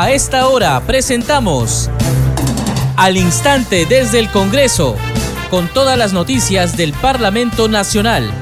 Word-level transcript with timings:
A 0.00 0.12
esta 0.12 0.48
hora 0.48 0.80
presentamos 0.86 1.90
Al 2.96 3.18
Instante 3.18 3.84
desde 3.84 4.18
el 4.18 4.30
Congreso, 4.30 4.96
con 5.50 5.68
todas 5.68 5.98
las 5.98 6.14
noticias 6.14 6.74
del 6.74 6.94
Parlamento 6.94 7.68
Nacional. 7.68 8.32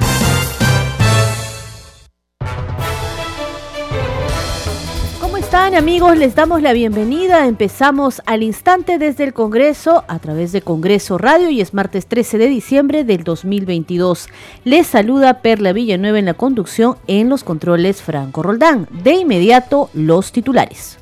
¿Cómo 5.21 5.37
están 5.37 5.75
amigos? 5.75 6.17
Les 6.17 6.37
damos 6.37 6.63
la 6.63 6.73
bienvenida. 6.73 7.49
Empezamos 7.49 8.23
al 8.25 8.45
instante 8.45 8.99
desde 8.99 9.25
el 9.25 9.33
Congreso 9.33 10.05
a 10.07 10.21
través 10.21 10.53
de 10.53 10.63
Congreso 10.63 11.19
Radio 11.19 11.51
y 11.51 11.61
es 11.61 11.75
martes 11.75 12.07
13 12.07 12.39
de 12.39 12.47
diciembre 12.47 13.03
del 13.03 13.25
2022. 13.25 14.29
Les 14.63 14.87
saluda 14.87 15.43
Perla 15.43 15.73
Villanueva 15.73 16.21
en 16.21 16.27
la 16.27 16.35
conducción 16.35 16.99
en 17.09 17.29
los 17.29 17.43
controles 17.43 18.01
Franco 18.01 18.45
Roldán. 18.45 18.87
De 19.03 19.15
inmediato 19.15 19.91
los 19.93 20.31
titulares. 20.31 20.98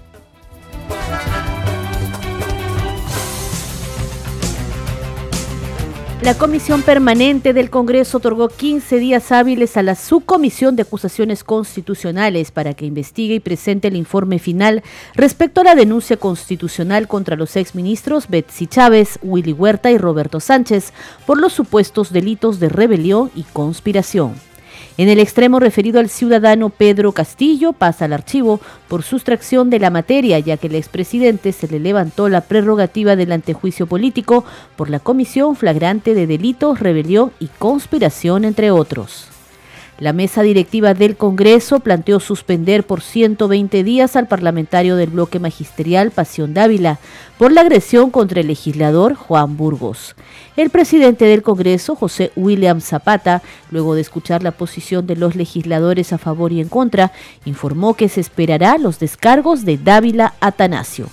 La 6.26 6.34
Comisión 6.36 6.82
Permanente 6.82 7.52
del 7.52 7.70
Congreso 7.70 8.18
otorgó 8.18 8.48
15 8.48 8.98
días 8.98 9.30
hábiles 9.30 9.76
a 9.76 9.84
la 9.84 9.94
Subcomisión 9.94 10.74
de 10.74 10.82
Acusaciones 10.82 11.44
Constitucionales 11.44 12.50
para 12.50 12.74
que 12.74 12.84
investigue 12.84 13.36
y 13.36 13.38
presente 13.38 13.86
el 13.86 13.94
informe 13.94 14.40
final 14.40 14.82
respecto 15.14 15.60
a 15.60 15.64
la 15.64 15.76
denuncia 15.76 16.16
constitucional 16.16 17.06
contra 17.06 17.36
los 17.36 17.54
exministros 17.54 18.26
Betsy 18.28 18.66
Chávez, 18.66 19.20
Willy 19.22 19.52
Huerta 19.52 19.92
y 19.92 19.98
Roberto 19.98 20.40
Sánchez 20.40 20.92
por 21.26 21.38
los 21.38 21.52
supuestos 21.52 22.12
delitos 22.12 22.58
de 22.58 22.70
rebelión 22.70 23.30
y 23.36 23.44
conspiración. 23.44 24.34
En 24.98 25.10
el 25.10 25.20
extremo 25.20 25.60
referido 25.60 26.00
al 26.00 26.08
ciudadano 26.08 26.70
Pedro 26.70 27.12
Castillo 27.12 27.74
pasa 27.74 28.06
al 28.06 28.14
archivo 28.14 28.60
por 28.88 29.02
sustracción 29.02 29.68
de 29.68 29.78
la 29.78 29.90
materia, 29.90 30.38
ya 30.38 30.56
que 30.56 30.68
el 30.68 30.74
expresidente 30.74 31.52
se 31.52 31.68
le 31.68 31.80
levantó 31.80 32.30
la 32.30 32.40
prerrogativa 32.40 33.14
del 33.14 33.32
antejuicio 33.32 33.86
político 33.86 34.44
por 34.74 34.88
la 34.88 34.98
comisión 34.98 35.54
flagrante 35.54 36.14
de 36.14 36.26
delitos, 36.26 36.80
rebelión 36.80 37.30
y 37.40 37.48
conspiración, 37.58 38.46
entre 38.46 38.70
otros. 38.70 39.35
La 39.98 40.12
mesa 40.12 40.42
directiva 40.42 40.92
del 40.92 41.16
Congreso 41.16 41.80
planteó 41.80 42.20
suspender 42.20 42.84
por 42.84 43.00
120 43.00 43.82
días 43.82 44.14
al 44.14 44.28
parlamentario 44.28 44.94
del 44.94 45.08
bloque 45.08 45.38
magisterial 45.38 46.10
Pasión 46.10 46.52
Dávila 46.52 46.98
por 47.38 47.50
la 47.50 47.62
agresión 47.62 48.10
contra 48.10 48.40
el 48.40 48.48
legislador 48.48 49.14
Juan 49.14 49.56
Burgos. 49.56 50.14
El 50.58 50.68
presidente 50.68 51.24
del 51.24 51.42
Congreso, 51.42 51.96
José 51.96 52.30
William 52.36 52.82
Zapata, 52.82 53.40
luego 53.70 53.94
de 53.94 54.02
escuchar 54.02 54.42
la 54.42 54.50
posición 54.50 55.06
de 55.06 55.16
los 55.16 55.34
legisladores 55.34 56.12
a 56.12 56.18
favor 56.18 56.52
y 56.52 56.60
en 56.60 56.68
contra, 56.68 57.12
informó 57.46 57.94
que 57.94 58.10
se 58.10 58.20
esperará 58.20 58.76
los 58.76 58.98
descargos 58.98 59.64
de 59.64 59.78
Dávila 59.78 60.34
Atanasio. 60.40 61.08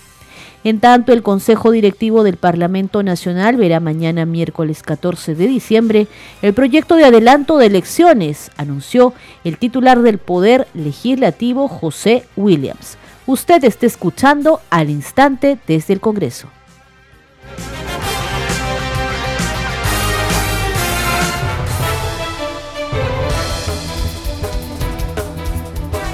En 0.64 0.80
tanto, 0.80 1.11
el 1.11 1.23
Consejo 1.23 1.72
Directivo 1.72 2.23
del 2.23 2.38
Parlamento 2.38 3.03
Nacional 3.03 3.58
verá 3.58 3.81
mañana 3.81 4.25
miércoles 4.25 4.81
14 4.81 5.36
de 5.36 5.47
diciembre 5.47 6.08
el 6.42 6.53
proyecto 6.53 6.95
de 6.95 7.03
adelanto 7.03 7.58
de 7.58 7.66
elecciones, 7.66 8.50
anunció 8.56 9.14
el 9.44 9.58
titular 9.58 10.02
del 10.02 10.19
Poder 10.19 10.67
Legislativo 10.73 11.67
José 11.67 12.23
Williams. 12.38 12.97
Usted 13.25 13.64
está 13.66 13.86
escuchando 13.86 14.61
al 14.69 14.89
instante 14.89 15.58
desde 15.67 15.94
el 15.94 16.00
Congreso. 16.00 16.47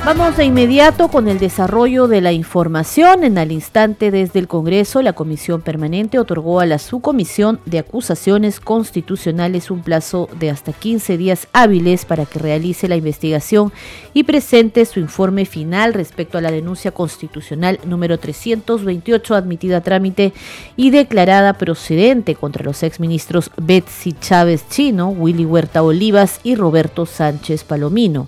Vamos 0.06 0.38
de 0.38 0.46
inmediato 0.46 1.10
con 1.10 1.28
el 1.28 1.40
desarrollo 1.40 2.08
de 2.08 2.22
la 2.22 2.32
información. 2.32 3.26
En 3.26 3.38
al 3.38 3.52
instante 3.52 4.12
desde 4.12 4.40
el 4.40 4.48
Congreso, 4.48 5.02
la 5.02 5.14
Comisión 5.14 5.62
Permanente 5.62 6.18
otorgó 6.18 6.62
a 6.62 6.66
la 6.66 6.80
Subcomisión 6.80 7.60
de 7.66 7.80
Acusaciones 7.80 8.60
Constitucionales 8.62 9.70
un 9.70 9.82
plazo 9.82 10.30
de 10.40 10.50
hasta 10.50 10.72
15 10.72 11.18
días 11.18 11.48
hábiles 11.54 12.06
para 12.06 12.26
que 12.26 12.40
realice 12.40 12.88
la 12.88 12.96
investigación 12.96 13.74
y 14.20 14.24
presente 14.26 14.84
su 14.84 15.00
informe 15.00 15.46
final 15.46 15.94
respecto 15.94 16.38
a 16.38 16.42
la 16.42 16.52
denuncia 16.52 16.92
constitucional 16.92 17.80
número 17.86 18.20
328 18.20 19.34
admitida 19.34 19.78
a 19.78 19.82
trámite 19.82 20.34
y 20.76 20.90
declarada 20.90 21.54
procedente 21.54 22.36
contra 22.36 22.66
los 22.66 22.84
exministros 22.84 23.50
Betsy 23.56 24.12
Chávez 24.12 24.68
Chino, 24.68 25.08
Willy 25.08 25.46
Huerta 25.46 25.84
Olivas 25.84 26.42
y 26.44 26.56
Roberto 26.56 27.06
Sánchez 27.06 27.64
Palomino. 27.64 28.28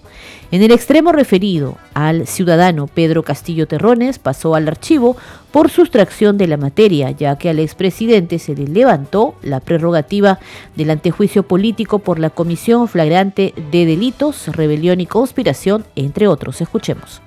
En 0.51 0.63
el 0.63 0.71
extremo 0.71 1.11
referido 1.11 1.77
al 1.93 2.25
ciudadano 2.25 2.87
Pedro 2.87 3.23
Castillo 3.23 3.67
Terrones 3.67 4.17
pasó 4.17 4.55
al 4.55 4.69
archivo 4.69 5.17
por 5.51 5.69
sustracción 5.69 6.37
de 6.37 6.47
la 6.47 6.57
materia, 6.57 7.11
ya 7.11 7.37
que 7.37 7.49
al 7.49 7.59
expresidente 7.59 8.39
se 8.39 8.55
le 8.55 8.67
levantó 8.67 9.35
la 9.43 9.59
prerrogativa 9.59 10.39
del 10.75 10.89
antejuicio 10.89 11.43
político 11.43 11.99
por 11.99 12.19
la 12.19 12.29
comisión 12.29 12.87
flagrante 12.87 13.53
de 13.71 13.85
delitos, 13.85 14.47
rebelión 14.47 15.01
y 15.01 15.05
conspiración, 15.05 15.85
entre 15.95 16.27
otros. 16.27 16.61
Escuchemos. 16.61 17.21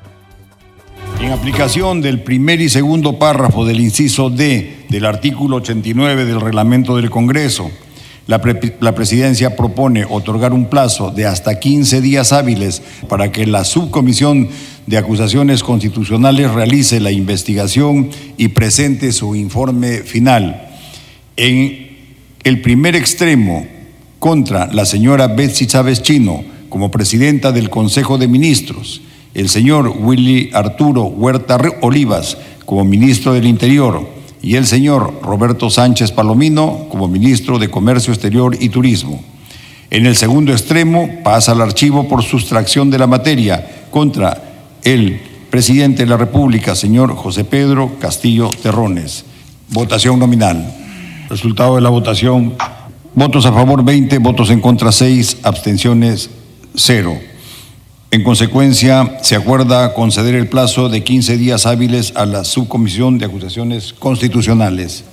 En 1.20 1.32
aplicación 1.32 2.02
del 2.02 2.22
primer 2.22 2.60
y 2.60 2.68
segundo 2.68 3.18
párrafo 3.18 3.64
del 3.64 3.80
inciso 3.80 4.30
D 4.30 4.86
del 4.88 5.06
artículo 5.06 5.56
89 5.56 6.24
del 6.24 6.41
reglamento 6.41 6.96
del 6.96 7.08
Congreso, 7.08 7.70
la, 8.26 8.40
presidencia 8.94 9.54
propone 9.54 10.06
otorgar 10.08 10.52
un 10.52 10.66
plazo 10.66 11.10
de 11.10 11.26
hasta 11.26 11.60
15 11.60 12.00
días 12.00 12.32
hábiles 12.32 12.82
para 13.08 13.30
que 13.30 13.46
la 13.46 13.64
subcomisión 13.64 14.48
de 14.86 14.96
acusaciones 14.96 15.62
constitucionales 15.62 16.50
realice 16.50 17.00
la 17.00 17.10
investigación 17.10 18.10
y 18.36 18.48
presente 18.48 19.12
su 19.12 19.34
informe 19.34 19.98
final. 19.98 20.70
En 21.36 21.88
el 22.44 22.62
primer 22.62 22.96
extremo, 22.96 23.66
contra 24.18 24.72
la 24.72 24.86
señora 24.86 25.26
Betsy 25.26 25.66
Chávez 25.66 26.02
Chino 26.02 26.44
como 26.70 26.91
presidenta 26.91 27.52
del 27.52 27.68
Consejo 27.68 28.16
de 28.16 28.26
Ministros, 28.26 29.02
el 29.34 29.48
señor 29.50 29.94
Willy 30.00 30.50
Arturo 30.54 31.04
Huerta 31.04 31.58
Olivas 31.82 32.38
como 32.64 32.84
ministro 32.84 33.34
del 33.34 33.46
Interior, 33.46 34.08
y 34.44 34.56
el 34.56 34.66
señor 34.66 35.21
Roberto 35.22 35.71
Sánchez 35.71 36.12
Palomino 36.12 36.87
como 36.91 37.09
ministro 37.09 37.59
de 37.59 37.71
Comercio 37.71 38.12
Exterior 38.12 38.55
y 38.60 38.69
Turismo. 38.69 39.25
En 39.88 40.05
el 40.05 40.16
segundo 40.16 40.53
extremo 40.53 41.09
pasa 41.25 41.53
al 41.53 41.62
archivo 41.62 42.06
por 42.09 42.22
sustracción 42.22 42.91
de 42.91 42.99
la 42.99 43.06
materia 43.06 43.87
contra 43.91 44.69
el 44.83 45.19
presidente 45.49 46.03
de 46.03 46.10
la 46.10 46.19
República, 46.19 46.75
señor 46.75 47.16
José 47.16 47.44
Pedro 47.44 47.93
Castillo 47.99 48.50
Terrones. 48.62 49.25
Votación 49.71 50.19
nominal. 50.19 50.75
Resultado 51.31 51.77
de 51.77 51.81
la 51.81 51.88
votación. 51.88 52.53
Votos 53.15 53.47
a 53.47 53.53
favor 53.53 53.83
20, 53.83 54.19
votos 54.19 54.50
en 54.50 54.60
contra 54.60 54.93
6, 54.93 55.38
abstenciones 55.43 56.28
0. 56.75 57.16
En 58.14 58.22
consecuencia, 58.22 59.19
se 59.22 59.34
acuerda 59.34 59.92
conceder 59.92 60.36
el 60.36 60.48
plazo 60.48 60.88
de 60.88 61.02
15 61.02 61.36
días 61.36 61.66
hábiles 61.66 62.12
a 62.14 62.26
la 62.26 62.44
Subcomisión 62.44 63.19
de 63.19 63.26
Acusaciones 63.26 63.92
Constitucionales. 63.92 65.04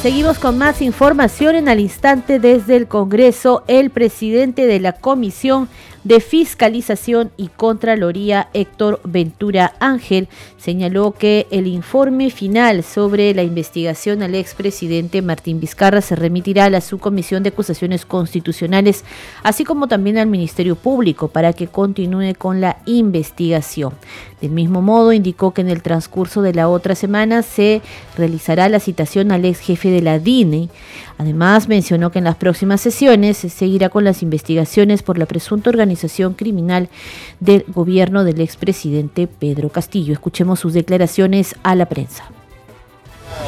Seguimos 0.00 0.38
con 0.38 0.56
más 0.56 0.80
información 0.80 1.54
en 1.54 1.68
al 1.68 1.80
instante 1.80 2.38
desde 2.38 2.76
el 2.76 2.88
Congreso. 2.88 3.62
El 3.68 3.90
presidente 3.90 4.66
de 4.66 4.80
la 4.80 4.92
Comisión 4.94 5.68
de 6.04 6.20
Fiscalización 6.20 7.30
y 7.36 7.48
Contraloría, 7.48 8.48
Héctor 8.54 9.00
Ventura 9.04 9.74
Ángel, 9.80 10.28
señaló 10.56 11.12
que 11.12 11.46
el 11.50 11.66
informe 11.66 12.30
final 12.30 12.84
sobre 12.84 13.34
la 13.34 13.42
investigación 13.42 14.22
al 14.22 14.34
expresidente 14.34 15.22
Martín 15.22 15.60
Vizcarra 15.60 16.00
se 16.00 16.16
remitirá 16.16 16.66
a 16.66 16.70
la 16.70 16.80
Subcomisión 16.80 17.42
de 17.42 17.50
Acusaciones 17.50 18.06
Constitucionales, 18.06 19.04
así 19.42 19.64
como 19.64 19.88
también 19.88 20.18
al 20.18 20.28
Ministerio 20.28 20.76
Público, 20.76 21.28
para 21.28 21.52
que 21.52 21.66
continúe 21.66 22.34
con 22.38 22.60
la 22.60 22.78
investigación. 22.86 23.92
Del 24.40 24.52
mismo 24.52 24.82
modo, 24.82 25.12
indicó 25.12 25.52
que 25.52 25.62
en 25.62 25.68
el 25.68 25.82
transcurso 25.82 26.42
de 26.42 26.54
la 26.54 26.68
otra 26.68 26.94
semana 26.94 27.42
se 27.42 27.82
realizará 28.16 28.68
la 28.68 28.78
citación 28.78 29.32
al 29.32 29.44
ex 29.44 29.58
jefe 29.58 29.90
de 29.90 30.00
la 30.00 30.20
DINE. 30.20 30.68
Además, 31.18 31.66
mencionó 31.66 32.12
que 32.12 32.18
en 32.18 32.24
las 32.24 32.36
próximas 32.36 32.80
sesiones 32.80 33.38
se 33.38 33.48
seguirá 33.48 33.88
con 33.88 34.04
las 34.04 34.22
investigaciones 34.22 35.02
por 35.02 35.18
la 35.18 35.26
presunta 35.26 35.70
organización 35.70 35.87
criminal 36.36 36.88
del 37.40 37.64
gobierno 37.68 38.24
del 38.24 38.40
expresidente 38.40 39.26
Pedro 39.26 39.70
Castillo. 39.70 40.12
Escuchemos 40.12 40.60
sus 40.60 40.72
declaraciones 40.72 41.54
a 41.62 41.74
la 41.74 41.86
prensa. 41.86 42.24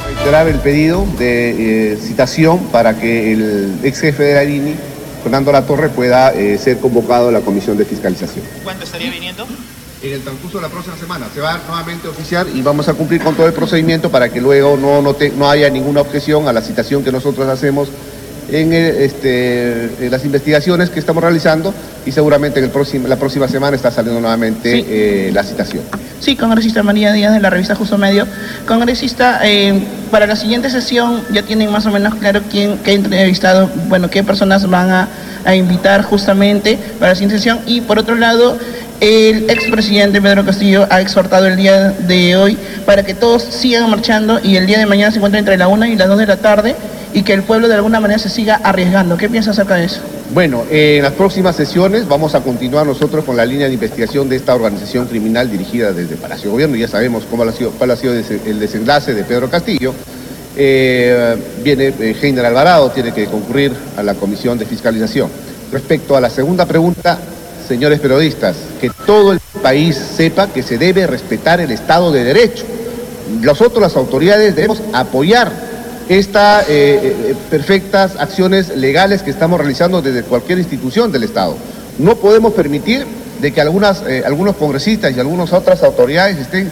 Reiterar 0.05 0.47
el 0.47 0.59
pedido 0.59 1.05
de 1.17 1.93
eh, 1.93 1.97
citación 1.97 2.59
para 2.71 2.99
que 2.99 3.33
el 3.33 3.79
ex 3.83 3.99
jefe 3.99 4.23
de 4.23 4.33
la 4.35 4.41
DINI, 4.41 4.75
Fernando 5.23 5.51
Latorre, 5.51 5.89
pueda 5.89 6.33
eh, 6.33 6.57
ser 6.57 6.79
convocado 6.79 7.29
a 7.29 7.31
la 7.31 7.41
comisión 7.41 7.77
de 7.77 7.85
fiscalización. 7.85 8.45
¿Cuándo 8.63 8.83
estaría 8.83 9.09
viniendo? 9.09 9.45
en 10.03 10.13
el 10.13 10.21
transcurso 10.21 10.57
de 10.57 10.63
la 10.63 10.69
próxima 10.69 10.97
semana. 10.97 11.27
Se 11.33 11.39
va 11.39 11.53
a 11.53 11.57
nuevamente 11.59 12.07
oficiar 12.07 12.47
y 12.53 12.61
vamos 12.61 12.87
a 12.89 12.93
cumplir 12.93 13.21
con 13.23 13.35
todo 13.35 13.47
el 13.47 13.53
procedimiento 13.53 14.09
para 14.09 14.29
que 14.29 14.41
luego 14.41 14.77
no, 14.77 15.01
no, 15.01 15.49
haya 15.49 15.69
ninguna 15.69 16.01
objeción 16.01 16.47
a 16.47 16.53
la 16.53 16.61
citación 16.61 17.03
que 17.03 17.11
nosotros 17.11 17.47
hacemos 17.47 17.89
en, 18.49 18.73
este, 18.73 20.09
las 20.09 20.25
investigaciones 20.25 20.89
que 20.89 20.99
estamos 20.99 21.23
realizando 21.23 21.73
y 22.05 22.11
seguramente 22.11 22.59
en 22.59 22.65
el 22.65 22.71
próximo, 22.71 23.07
la 23.07 23.17
próxima 23.17 23.47
semana 23.47 23.75
está 23.75 23.91
saliendo 23.91 24.19
nuevamente 24.19 25.31
la 25.33 25.43
citación. 25.43 25.83
Sí, 26.19 26.35
congresista 26.35 26.83
María 26.83 27.11
Díaz 27.13 27.33
de 27.33 27.39
la 27.39 27.49
revista 27.49 27.75
Justo 27.75 27.97
Medio. 27.97 28.27
Congresista, 28.67 29.41
para 30.11 30.27
la 30.27 30.35
siguiente 30.35 30.69
sesión 30.69 31.23
ya 31.31 31.43
tienen 31.43 31.71
más 31.71 31.85
o 31.85 31.91
menos 31.91 32.15
claro 32.15 32.41
quién, 32.49 32.77
qué 32.79 32.93
entrevistado, 32.93 33.69
bueno, 33.87 34.09
qué 34.09 34.23
personas 34.23 34.69
van 34.69 34.91
a, 34.91 35.07
a 35.45 35.55
invitar 35.55 36.03
justamente 36.03 36.77
para 36.99 37.11
la 37.11 37.15
siguiente 37.15 37.37
sesión. 37.37 37.59
Y 37.65 37.81
por 37.81 37.99
otro 37.99 38.15
lado, 38.15 38.57
el 39.01 39.49
expresidente 39.49 40.21
Pedro 40.21 40.45
Castillo 40.45 40.87
ha 40.91 41.01
exhortado 41.01 41.47
el 41.47 41.55
día 41.55 41.89
de 41.89 42.35
hoy 42.35 42.55
para 42.85 43.03
que 43.03 43.15
todos 43.15 43.43
sigan 43.43 43.89
marchando 43.89 44.39
y 44.43 44.57
el 44.57 44.67
día 44.67 44.77
de 44.77 44.85
mañana 44.85 45.11
se 45.11 45.17
encuentre 45.17 45.39
entre 45.39 45.57
la 45.57 45.67
1 45.67 45.87
y 45.87 45.95
las 45.95 46.07
2 46.07 46.19
de 46.19 46.27
la 46.27 46.37
tarde 46.37 46.75
y 47.13 47.23
que 47.23 47.33
el 47.33 47.43
pueblo 47.43 47.67
de 47.67 47.75
alguna 47.75 47.99
manera 47.99 48.19
se 48.19 48.29
siga 48.29 48.61
arriesgando. 48.63 49.17
¿Qué 49.17 49.29
piensa 49.29 49.51
acerca 49.51 49.75
de 49.75 49.85
eso? 49.85 50.01
Bueno, 50.33 50.63
en 50.69 51.03
las 51.03 51.13
próximas 51.13 51.55
sesiones 51.55 52.07
vamos 52.07 52.35
a 52.35 52.41
continuar 52.41 52.85
nosotros 52.85 53.25
con 53.25 53.35
la 53.35 53.45
línea 53.45 53.67
de 53.67 53.73
investigación 53.73 54.29
de 54.29 54.37
esta 54.37 54.55
organización 54.55 55.07
criminal 55.07 55.51
dirigida 55.51 55.91
desde 55.91 56.15
Palacio 56.15 56.51
Gobierno. 56.51 56.77
Ya 56.77 56.87
sabemos 56.87 57.23
cómo 57.29 57.43
ha 57.43 57.51
sido, 57.51 57.71
cuál 57.71 57.91
ha 57.91 57.95
sido 57.97 58.13
el 58.13 58.59
desenlace 58.59 59.13
de 59.13 59.23
Pedro 59.23 59.49
Castillo. 59.49 59.93
Eh, 60.55 61.35
viene 61.63 61.93
eh, 61.99 62.15
Heiner 62.21 62.45
Alvarado, 62.45 62.91
tiene 62.91 63.13
que 63.13 63.25
concurrir 63.25 63.73
a 63.97 64.03
la 64.03 64.15
comisión 64.15 64.57
de 64.57 64.65
fiscalización. 64.65 65.29
Respecto 65.71 66.15
a 66.15 66.21
la 66.21 66.29
segunda 66.29 66.65
pregunta, 66.65 67.17
señores 67.67 67.99
periodistas, 67.99 68.55
que 68.79 68.89
todo 69.05 69.31
el 69.31 69.39
país 69.61 69.95
sepa 69.95 70.47
que 70.47 70.63
se 70.63 70.77
debe 70.77 71.07
respetar 71.07 71.61
el 71.61 71.71
Estado 71.71 72.11
de 72.11 72.23
Derecho. 72.23 72.65
Nosotros, 73.41 73.81
las 73.81 73.95
autoridades, 73.95 74.55
debemos 74.55 74.81
apoyar 74.93 75.70
estas 76.09 76.67
eh, 76.69 76.99
eh, 77.29 77.35
perfectas 77.49 78.13
acciones 78.17 78.75
legales 78.75 79.21
que 79.23 79.31
estamos 79.31 79.59
realizando 79.59 80.01
desde 80.01 80.23
cualquier 80.23 80.59
institución 80.59 81.11
del 81.11 81.23
Estado. 81.23 81.55
No 81.97 82.15
podemos 82.17 82.53
permitir 82.53 83.05
de 83.41 83.51
que 83.51 83.61
algunas, 83.61 84.03
eh, 84.07 84.23
algunos 84.25 84.55
congresistas 84.55 85.15
y 85.15 85.19
algunas 85.19 85.51
otras 85.53 85.83
autoridades 85.83 86.37
estén 86.37 86.71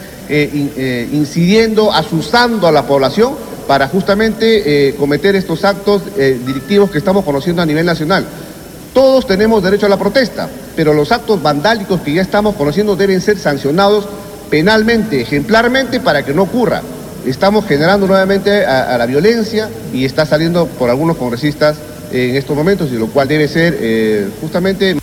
incidiendo, 1.12 1.92
asustando 1.92 2.68
a 2.68 2.70
la 2.70 2.86
población 2.86 3.34
para 3.66 3.88
justamente 3.88 4.94
cometer 4.96 5.34
estos 5.34 5.64
actos 5.64 6.02
directivos 6.16 6.88
que 6.88 6.98
estamos 6.98 7.24
conociendo 7.24 7.62
a 7.62 7.66
nivel 7.66 7.84
nacional. 7.84 8.24
Todos 8.94 9.26
tenemos 9.26 9.60
derecho 9.60 9.86
a 9.86 9.88
la 9.88 9.98
protesta, 9.98 10.48
pero 10.76 10.94
los 10.94 11.10
actos 11.10 11.42
vandálicos 11.42 12.00
que 12.02 12.12
ya 12.12 12.22
estamos 12.22 12.54
conociendo 12.54 12.94
deben 12.94 13.20
ser 13.20 13.38
sancionados 13.38 14.06
penalmente, 14.50 15.20
ejemplarmente, 15.20 15.98
para 15.98 16.24
que 16.24 16.32
no 16.32 16.42
ocurra. 16.42 16.82
Estamos 17.26 17.66
generando 17.66 18.06
nuevamente 18.06 18.64
a, 18.64 18.96
la 18.96 19.06
violencia 19.06 19.68
y 19.92 20.04
está 20.04 20.24
saliendo 20.24 20.66
por 20.66 20.90
algunos 20.90 21.16
congresistas 21.16 21.76
en 22.12 22.34
estos 22.34 22.56
momentos, 22.56 22.90
y 22.90 22.96
lo 22.96 23.06
cual 23.08 23.28
debe 23.28 23.46
ser 23.46 23.76
eh, 23.78 24.28
justamente 24.40 24.96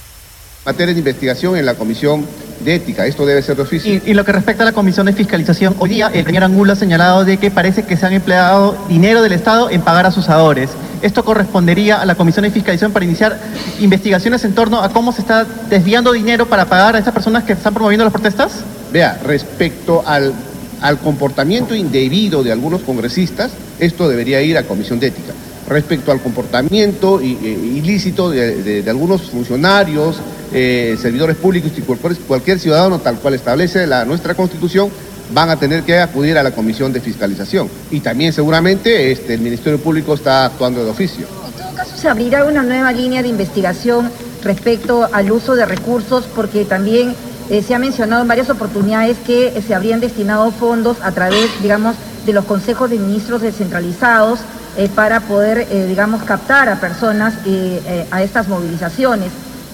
materia 0.65 0.93
de 0.93 0.99
investigación 0.99 1.55
en 1.55 1.65
la 1.65 1.75
Comisión 1.75 2.25
de 2.59 2.75
ética. 2.75 3.05
Esto 3.05 3.25
debe 3.25 3.41
ser 3.41 3.55
de 3.55 3.61
oficio. 3.61 4.01
Y, 4.05 4.13
lo 4.13 4.25
que 4.25 4.31
respecta 4.31 4.63
a 4.63 4.65
la 4.65 4.71
comisión 4.73 5.05
de 5.05 5.13
fiscalización, 5.13 5.75
hoy 5.79 5.89
día 5.89 6.11
el 6.13 6.25
señor 6.25 6.43
Angulo 6.43 6.73
ha 6.73 6.75
señalado 6.75 7.23
de 7.23 7.37
que 7.37 7.51
parece 7.51 7.83
que 7.83 7.95
se 7.97 8.05
han 8.05 8.13
empleado 8.13 8.77
dinero 8.89 9.21
del 9.21 9.33
Estado 9.33 9.69
en 9.69 9.81
pagar 9.81 10.05
a 10.05 10.11
sus 10.11 10.25
asadores. 10.25 10.71
¿Esto 11.01 11.23
correspondería 11.23 12.01
a 12.01 12.05
la 12.05 12.15
comisión 12.15 12.43
de 12.43 12.51
fiscalización 12.51 12.91
para 12.91 13.05
iniciar 13.05 13.37
investigaciones 13.79 14.43
en 14.43 14.53
torno 14.53 14.81
a 14.81 14.89
cómo 14.89 15.11
se 15.11 15.21
está 15.21 15.45
desviando 15.69 16.11
dinero 16.11 16.47
para 16.47 16.65
pagar 16.65 16.95
a 16.95 16.99
estas 16.99 17.13
personas 17.13 17.43
que 17.43 17.53
están 17.53 17.73
promoviendo 17.73 18.03
las 18.03 18.13
protestas? 18.13 18.53
Vea, 18.91 19.19
respecto 19.23 20.03
al, 20.05 20.33
al 20.81 20.99
comportamiento 20.99 21.75
indebido 21.75 22.43
de 22.43 22.51
algunos 22.51 22.81
congresistas, 22.81 23.51
esto 23.79 24.07
debería 24.09 24.41
ir 24.41 24.57
a 24.57 24.63
comisión 24.63 24.99
de 24.99 25.07
ética 25.07 25.33
respecto 25.67 26.11
al 26.11 26.21
comportamiento 26.21 27.19
eh, 27.19 27.25
ilícito 27.25 28.29
de, 28.29 28.83
algunos 28.87 29.23
funcionarios, 29.23 30.17
eh, 30.53 30.97
servidores 30.99 31.35
públicos 31.35 31.71
y 31.75 31.81
cualquier, 31.81 32.59
ciudadano, 32.59 32.99
tal 32.99 33.17
cual 33.19 33.33
establece 33.33 33.85
la, 33.85 34.05
nuestra 34.05 34.33
Constitución, 34.33 34.89
van 35.33 35.49
a 35.49 35.57
tener 35.57 35.83
que 35.83 35.99
acudir 35.99 36.37
a 36.37 36.43
la 36.43 36.51
Comisión 36.51 36.93
de 36.93 37.01
Fiscalización. 37.01 37.69
Y 37.91 37.99
también 37.99 38.31
seguramente 38.31 39.11
este, 39.11 39.33
el 39.33 39.41
Ministerio 39.41 39.77
Público 39.79 40.13
está 40.13 40.45
actuando 40.45 40.83
de 40.85 40.89
oficio. 40.89 41.27
En 41.47 41.53
todo 41.61 41.75
caso, 41.75 41.97
se 41.97 42.07
abrirá 42.07 42.45
una 42.45 42.63
nueva 42.63 42.93
línea 42.93 43.21
de 43.21 43.27
investigación 43.27 44.09
respecto 44.43 45.09
al 45.11 45.29
uso 45.31 45.55
de 45.55 45.65
recursos, 45.65 46.25
porque 46.33 46.63
también 46.63 47.13
eh, 47.49 47.61
se 47.61 47.75
ha 47.75 47.79
mencionado 47.79 48.21
en 48.21 48.27
varias 48.27 48.49
oportunidades 48.49 49.17
que 49.25 49.61
se 49.65 49.73
habrían 49.73 49.99
destinado 49.99 50.51
fondos 50.51 50.97
a 51.01 51.11
través, 51.11 51.49
digamos, 51.61 51.95
de 52.25 52.33
los 52.33 52.45
consejos 52.45 52.89
de 52.89 52.99
ministros 52.99 53.41
descentralizados 53.41 54.39
eh, 54.77 54.89
para 54.93 55.21
poder, 55.21 55.67
eh, 55.71 55.85
digamos, 55.87 56.21
captar 56.21 56.69
a 56.69 56.79
personas 56.79 57.33
eh, 57.47 58.05
a 58.11 58.21
estas 58.21 58.47
movilizaciones. 58.47 59.31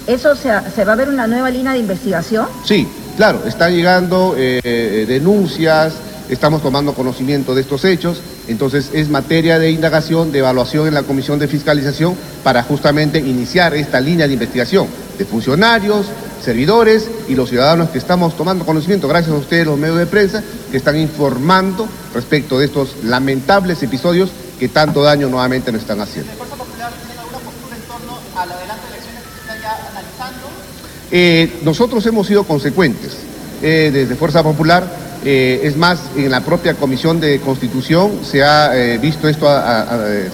¿Eso 0.08 0.34
se, 0.34 0.50
se, 0.74 0.86
va 0.86 0.94
a 0.94 0.96
ver 0.96 1.10
una 1.10 1.28
nueva 1.28 1.50
línea 1.50 1.74
de 1.74 1.80
investigación? 1.80 2.48
Sí, 2.64 2.88
claro, 3.18 3.42
están 3.46 3.74
llegando 3.74 4.34
denuncias, 4.34 5.94
estamos 6.30 6.62
tomando 6.62 6.94
conocimiento 6.94 7.54
de 7.54 7.62
estos 7.62 7.84
hechos, 7.86 8.22
entonces 8.48 8.92
es 8.94 9.10
materia 9.10 9.60
de 9.60 9.72
indagación, 9.72 10.32
de 10.32 10.40
evaluación 10.40 10.88
en 10.88 10.94
la 10.94 11.04
Comisión 11.04 11.40
de 11.40 11.48
Fiscalización 11.48 12.16
para 12.44 12.64
justamente 12.64 13.20
iniciar 13.20 13.74
esta 13.74 14.00
línea 14.00 14.28
de 14.28 14.34
investigación 14.34 14.88
de 15.18 15.26
funcionarios, 15.26 16.06
servidores 16.44 17.10
y 17.28 17.36
los 17.36 17.50
ciudadanos 17.50 17.90
que 17.90 17.98
estamos 17.98 18.36
tomando 18.36 18.66
conocimiento, 18.66 19.08
gracias 19.08 19.34
a 19.34 19.38
ustedes 19.38 19.66
los 19.66 19.80
medios 19.80 19.98
de 19.98 20.06
prensa, 20.06 20.44
que 20.72 20.78
están 20.78 20.98
informando 20.98 21.88
respecto 22.14 22.60
de 22.60 22.66
estos 22.66 22.98
lamentables 23.04 23.82
episodios 23.82 24.30
que 24.60 24.68
tanto 24.70 25.02
daño 25.04 25.30
nuevamente 25.30 25.72
nos 25.72 25.82
están 25.82 26.02
haciendo. 26.02 26.32
Eh, 31.12 31.60
nosotros 31.64 32.06
hemos 32.06 32.28
sido 32.28 32.44
consecuentes. 32.44 33.18
Eh, 33.62 33.92
desde 33.94 34.16
Fuerza 34.16 34.44
Popular, 34.44 34.84
eh, 35.24 35.62
es 35.64 35.78
más, 35.78 36.00
en 36.18 36.30
la 36.32 36.42
propia 36.42 36.74
Comisión 36.74 37.20
de 37.20 37.40
Constitución 37.40 38.20
se 38.30 38.44
ha 38.44 38.72
visto 39.00 39.30
esto 39.30 39.48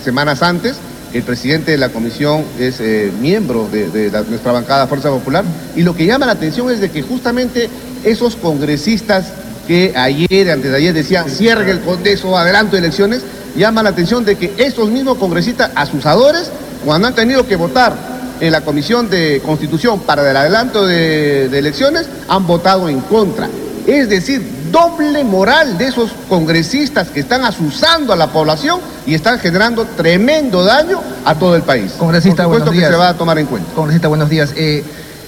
semanas 0.04 0.42
antes. 0.42 0.78
El 1.14 1.24
presidente 1.24 1.72
de 1.72 1.78
la 1.78 1.90
comisión 1.90 2.44
es 2.60 2.80
miembro 3.20 3.68
de, 3.72 4.12
nuestra 4.30 4.52
bancada 4.52 4.88
Fuerza 4.88 5.10
Popular 5.10 5.44
y 5.76 5.82
lo 5.82 5.96
que 5.96 6.06
llama 6.06 6.26
la 6.26 6.34
atención 6.34 6.70
es 6.70 6.80
de 6.80 6.92
que 6.92 7.02
justamente 7.02 7.70
esos 8.04 8.36
congresistas 8.36 9.26
que 9.68 9.94
ayer, 9.96 10.50
antes 10.52 10.72
de 10.72 10.78
ayer 10.78 10.94
decían 10.94 11.30
cierre 11.30 11.70
el 11.72 11.82
Congreso, 11.82 12.38
adelanto 12.38 12.76
de 12.76 12.80
elecciones, 12.80 13.22
llama 13.56 13.84
la 13.84 13.90
atención 13.90 14.26
de 14.26 14.36
que 14.36 14.54
estos 14.58 14.90
mismos 14.90 15.18
congresistas 15.18 15.72
asusadores, 15.76 16.50
cuando 16.86 17.08
han 17.08 17.16
tenido 17.16 17.46
que 17.48 17.56
votar 17.56 17.94
en 18.40 18.52
la 18.52 18.62
Comisión 18.62 19.10
de 19.10 19.42
Constitución 19.46 20.00
para 20.02 20.30
el 20.30 20.36
adelanto 20.36 20.86
de, 20.86 21.46
elecciones, 21.46 22.08
han 22.28 22.48
votado 22.48 22.90
en 22.90 23.02
contra. 23.02 23.50
Es 23.86 24.10
decir, 24.10 24.42
doble 24.72 25.24
moral 25.24 25.78
de 25.78 25.88
esos 25.88 26.12
congresistas 26.28 27.10
que 27.10 27.20
están 27.20 27.44
asusando 27.44 28.14
a 28.14 28.16
la 28.16 28.28
población 28.28 28.80
y 29.06 29.14
están 29.14 29.40
generando 29.40 29.86
tremendo 29.86 30.64
daño 30.64 31.02
a 31.26 31.36
todo 31.36 31.56
el 31.56 31.64
país. 31.64 31.94
Congresista, 31.98 32.46
Por 32.46 32.60
supuesto 32.60 32.72
que 32.72 32.86
se 32.86 32.96
va 32.96 33.10
a 33.10 33.14
tomar 33.16 33.40
en 33.40 33.46
cuenta. 33.46 33.74
Congresista, 33.74 34.08
buenos 34.08 34.30
días. 34.30 34.54
Eh, 34.56 34.84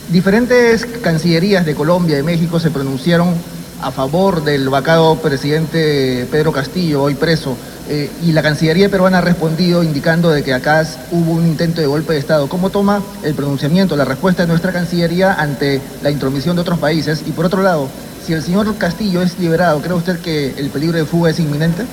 diferentes 0.10 0.86
cancillerías 0.86 1.66
de 1.66 1.76
Colombia 1.76 2.20
y 2.20 2.24
México 2.24 2.60
se 2.60 2.72
pronunciaron 2.72 3.34
a 3.82 3.92
favor 3.92 4.44
del 4.44 4.70
vacado 4.70 5.16
presidente 5.18 6.28
Pedro 6.30 6.52
Castillo, 6.52 7.02
hoy 7.02 7.16
preso. 7.16 7.58
Eh, 7.90 8.10
y 8.24 8.32
la 8.32 8.42
Cancillería 8.42 8.90
peruana 8.90 9.18
ha 9.18 9.22
respondido 9.22 9.84
indicando 9.84 10.30
de 10.30 10.44
que 10.44 10.54
acá 10.54 10.86
hubo 11.12 11.34
un 11.34 11.46
intento 11.48 11.82
de 11.82 11.88
golpe 11.88 12.14
de 12.14 12.20
Estado. 12.20 12.48
¿Cómo 12.48 12.70
toma 12.70 13.02
el 13.24 13.34
pronunciamiento, 13.34 13.98
la 13.98 14.06
respuesta 14.06 14.44
de 14.44 14.48
nuestra 14.48 14.72
Cancillería 14.72 15.34
ante 15.34 15.82
la 16.02 16.12
intromisión 16.12 16.56
de 16.56 16.62
otros 16.62 16.80
países? 16.80 17.24
Y 17.28 17.32
por 17.32 17.46
otro 17.46 17.64
lado, 17.64 17.90
si 18.26 18.34
el 18.34 18.44
señor 18.44 18.76
Castillo 18.78 19.22
es 19.22 19.38
liberado, 19.40 19.82
¿cree 19.82 19.94
usted 19.94 20.20
que 20.20 20.54
el 20.58 20.70
peligro 20.70 20.98
de 20.98 21.06
fuga 21.06 21.32
es 21.32 21.40
inminente? 21.40 21.86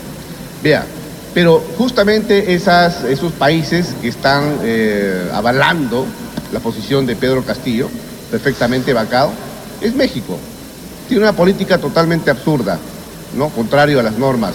Vea, 0.63 0.85
pero 1.35 1.63
justamente 1.77 2.55
esas, 2.55 3.05
esos 3.05 3.33
países 3.33 3.95
que 4.01 4.09
están 4.09 4.59
eh, 4.63 5.31
avalando 5.33 6.07
la 6.53 6.61
posición 6.61 7.07
de 7.07 7.17
Pedro 7.17 7.43
Castillo, 7.45 7.89
perfectamente 8.31 8.93
vacado, 8.93 9.31
es 9.81 9.95
México. 9.95 10.39
Tiene 11.09 11.23
una 11.23 11.33
política 11.33 11.79
totalmente 11.79 12.31
absurda, 12.31 12.79
¿no? 13.37 13.49
contrario 13.51 14.01
a 14.01 14.03
las 14.03 14.19
normas 14.19 14.55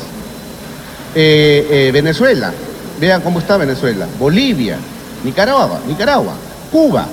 eh, 1.16 1.68
eh, 1.70 1.92
Venezuela, 1.92 2.52
vean 3.00 3.22
cómo 3.22 3.40
está 3.40 3.58
Venezuela, 3.58 4.08
Bolivia, 4.20 4.78
Nicaragua, 5.24 5.80
Nicaragua, 5.88 6.34
Cuba. 6.72 7.08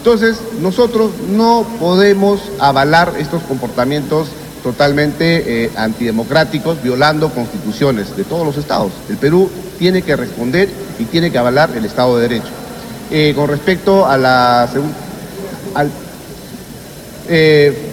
Entonces, 0.00 0.38
nosotros 0.62 1.10
no 1.28 1.66
podemos 1.78 2.40
avalar 2.58 3.12
estos 3.18 3.42
comportamientos 3.42 4.28
totalmente 4.62 5.64
eh, 5.64 5.70
antidemocráticos, 5.76 6.82
violando 6.82 7.28
constituciones 7.28 8.16
de 8.16 8.24
todos 8.24 8.46
los 8.46 8.56
estados. 8.56 8.92
El 9.10 9.18
Perú 9.18 9.50
tiene 9.78 10.00
que 10.00 10.16
responder 10.16 10.70
y 10.98 11.04
tiene 11.04 11.30
que 11.30 11.36
avalar 11.36 11.70
el 11.76 11.84
Estado 11.84 12.16
de 12.16 12.28
Derecho. 12.28 13.34
con 13.36 13.48
respecto 13.48 14.06
a 14.06 14.16
la 14.16 14.66
segunda... 14.72 14.94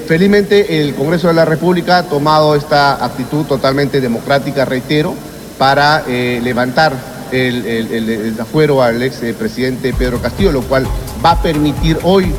felizmente 0.08 0.82
el 0.82 0.96
Congreso 0.96 1.28
de 1.28 1.34
la 1.34 1.44
República 1.44 1.98
ha 1.98 2.04
tomado 2.04 2.56
esta 2.56 3.04
actitud 3.04 3.46
totalmente 3.46 4.00
democrática, 4.00 4.64
reitero, 4.64 5.14
para 5.58 6.04
eh, 6.08 6.40
levantar 6.42 6.94
el, 7.34 7.66
el, 7.66 8.40
afuero 8.40 8.82
al 8.82 9.04
ex 9.04 9.18
presidente 9.38 9.94
Pedro 9.94 10.22
Castillo, 10.22 10.54
lo 10.54 10.62
cual 10.62 10.88
va 11.24 11.32
a 11.32 11.42
permitir 11.42 12.00
hoy 12.04 12.32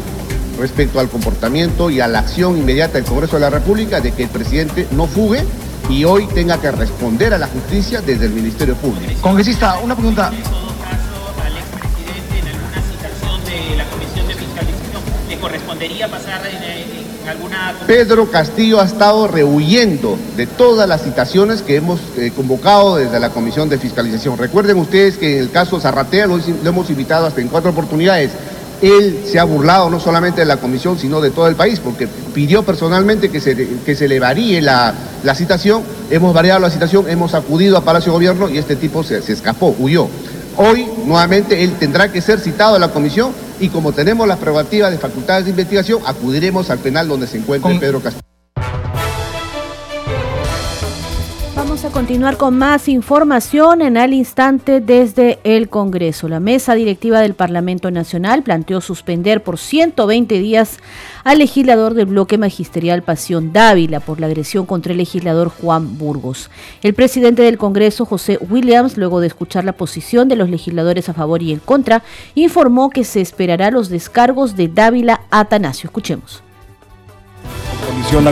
respecto 0.58 1.00
al 1.00 1.08
comportamiento 1.08 1.90
y 1.90 2.00
a 2.00 2.08
la 2.08 2.20
acción 2.20 2.58
inmediata 2.58 2.94
del 2.94 3.04
Congreso 3.04 3.36
de 3.36 3.40
la 3.40 3.50
República 3.50 4.00
de 4.00 4.12
que 4.12 4.24
el 4.24 4.28
presidente 4.28 4.88
no 4.90 5.06
fugue 5.06 5.44
y 5.88 6.04
hoy 6.04 6.26
tenga 6.26 6.60
que 6.60 6.70
responder 6.70 7.32
a 7.32 7.38
la 7.38 7.46
justicia 7.46 8.00
desde 8.00 8.26
el 8.26 8.32
Ministerio 8.32 8.74
Público. 8.74 9.12
Congresista, 9.22 9.78
una 9.82 9.94
pregunta. 9.94 10.32
correspondería 15.40 16.08
pasar 16.08 16.42
en, 16.46 17.28
alguna... 17.28 17.74
Pedro 17.86 18.30
Castillo 18.30 18.80
ha 18.80 18.84
estado 18.84 19.28
rehuyendo 19.28 20.18
de 20.36 20.46
todas 20.46 20.88
las 20.88 21.02
citaciones 21.02 21.62
que 21.62 21.76
hemos 21.76 22.00
eh, 22.16 22.32
convocado 22.34 22.96
desde 22.96 23.20
la 23.20 23.30
Comisión 23.30 23.68
de 23.68 23.78
Fiscalización. 23.78 24.36
Recuerden 24.36 24.78
ustedes 24.78 25.16
que 25.16 25.36
en 25.36 25.42
el 25.44 25.50
caso 25.50 25.80
Zarratea 25.80 26.26
lo, 26.26 26.38
lo 26.38 26.68
hemos 26.68 26.90
invitado 26.90 27.26
hasta 27.26 27.40
en 27.40 27.48
cuatro 27.48 27.70
oportunidades. 27.70 28.32
Él 28.82 29.20
se 29.26 29.38
ha 29.38 29.44
burlado 29.44 29.90
no 29.90 30.00
solamente 30.00 30.40
de 30.40 30.46
la 30.46 30.58
comisión, 30.58 30.98
sino 30.98 31.20
de 31.20 31.30
todo 31.30 31.48
el 31.48 31.56
país, 31.56 31.80
porque 31.80 32.06
pidió 32.06 32.62
personalmente 32.62 33.30
que 33.30 33.40
se, 33.40 33.56
que 33.84 33.94
se 33.94 34.08
le 34.08 34.20
varíe 34.20 34.60
la, 34.62 34.94
la 35.24 35.34
citación. 35.34 35.82
Hemos 36.10 36.32
variado 36.32 36.60
la 36.60 36.70
citación, 36.70 37.08
hemos 37.08 37.34
acudido 37.34 37.76
a 37.76 37.82
Palacio 37.82 38.12
de 38.12 38.16
Gobierno 38.16 38.48
y 38.48 38.58
este 38.58 38.76
tipo 38.76 39.02
se, 39.02 39.20
se 39.22 39.32
escapó, 39.32 39.74
huyó. 39.78 40.08
Hoy, 40.56 40.86
nuevamente, 41.06 41.62
él 41.62 41.74
tendrá 41.78 42.10
que 42.10 42.20
ser 42.20 42.40
citado 42.40 42.76
a 42.76 42.78
la 42.78 42.88
comisión 42.88 43.32
y 43.60 43.68
como 43.68 43.92
tenemos 43.92 44.26
las 44.26 44.38
prerrogativas 44.38 44.90
de 44.90 44.98
facultades 44.98 45.44
de 45.44 45.50
investigación, 45.50 46.00
acudiremos 46.04 46.70
al 46.70 46.78
penal 46.78 47.08
donde 47.08 47.26
se 47.26 47.38
encuentre 47.38 47.78
Pedro 47.78 48.00
Castillo. 48.00 48.27
Vamos 51.68 51.84
a 51.84 51.90
continuar 51.90 52.38
con 52.38 52.56
más 52.56 52.88
información 52.88 53.82
en 53.82 53.98
al 53.98 54.14
instante 54.14 54.80
desde 54.80 55.38
el 55.44 55.68
Congreso. 55.68 56.26
La 56.26 56.40
mesa 56.40 56.74
directiva 56.74 57.20
del 57.20 57.34
Parlamento 57.34 57.90
Nacional 57.90 58.42
planteó 58.42 58.80
suspender 58.80 59.42
por 59.42 59.58
120 59.58 60.38
días 60.38 60.78
al 61.24 61.36
legislador 61.36 61.92
del 61.92 62.06
bloque 62.06 62.38
magisterial 62.38 63.02
Pasión 63.02 63.52
Dávila 63.52 64.00
por 64.00 64.18
la 64.18 64.28
agresión 64.28 64.64
contra 64.64 64.92
el 64.92 64.98
legislador 64.98 65.50
Juan 65.50 65.98
Burgos. 65.98 66.50
El 66.82 66.94
presidente 66.94 67.42
del 67.42 67.58
Congreso, 67.58 68.06
José 68.06 68.38
Williams, 68.48 68.96
luego 68.96 69.20
de 69.20 69.26
escuchar 69.26 69.66
la 69.66 69.74
posición 69.74 70.30
de 70.30 70.36
los 70.36 70.48
legisladores 70.48 71.10
a 71.10 71.14
favor 71.14 71.42
y 71.42 71.52
en 71.52 71.58
contra, 71.58 72.02
informó 72.34 72.88
que 72.88 73.04
se 73.04 73.20
esperará 73.20 73.70
los 73.70 73.90
descargos 73.90 74.56
de 74.56 74.68
Dávila 74.68 75.20
Atanasio. 75.30 75.88
Escuchemos 75.88 76.47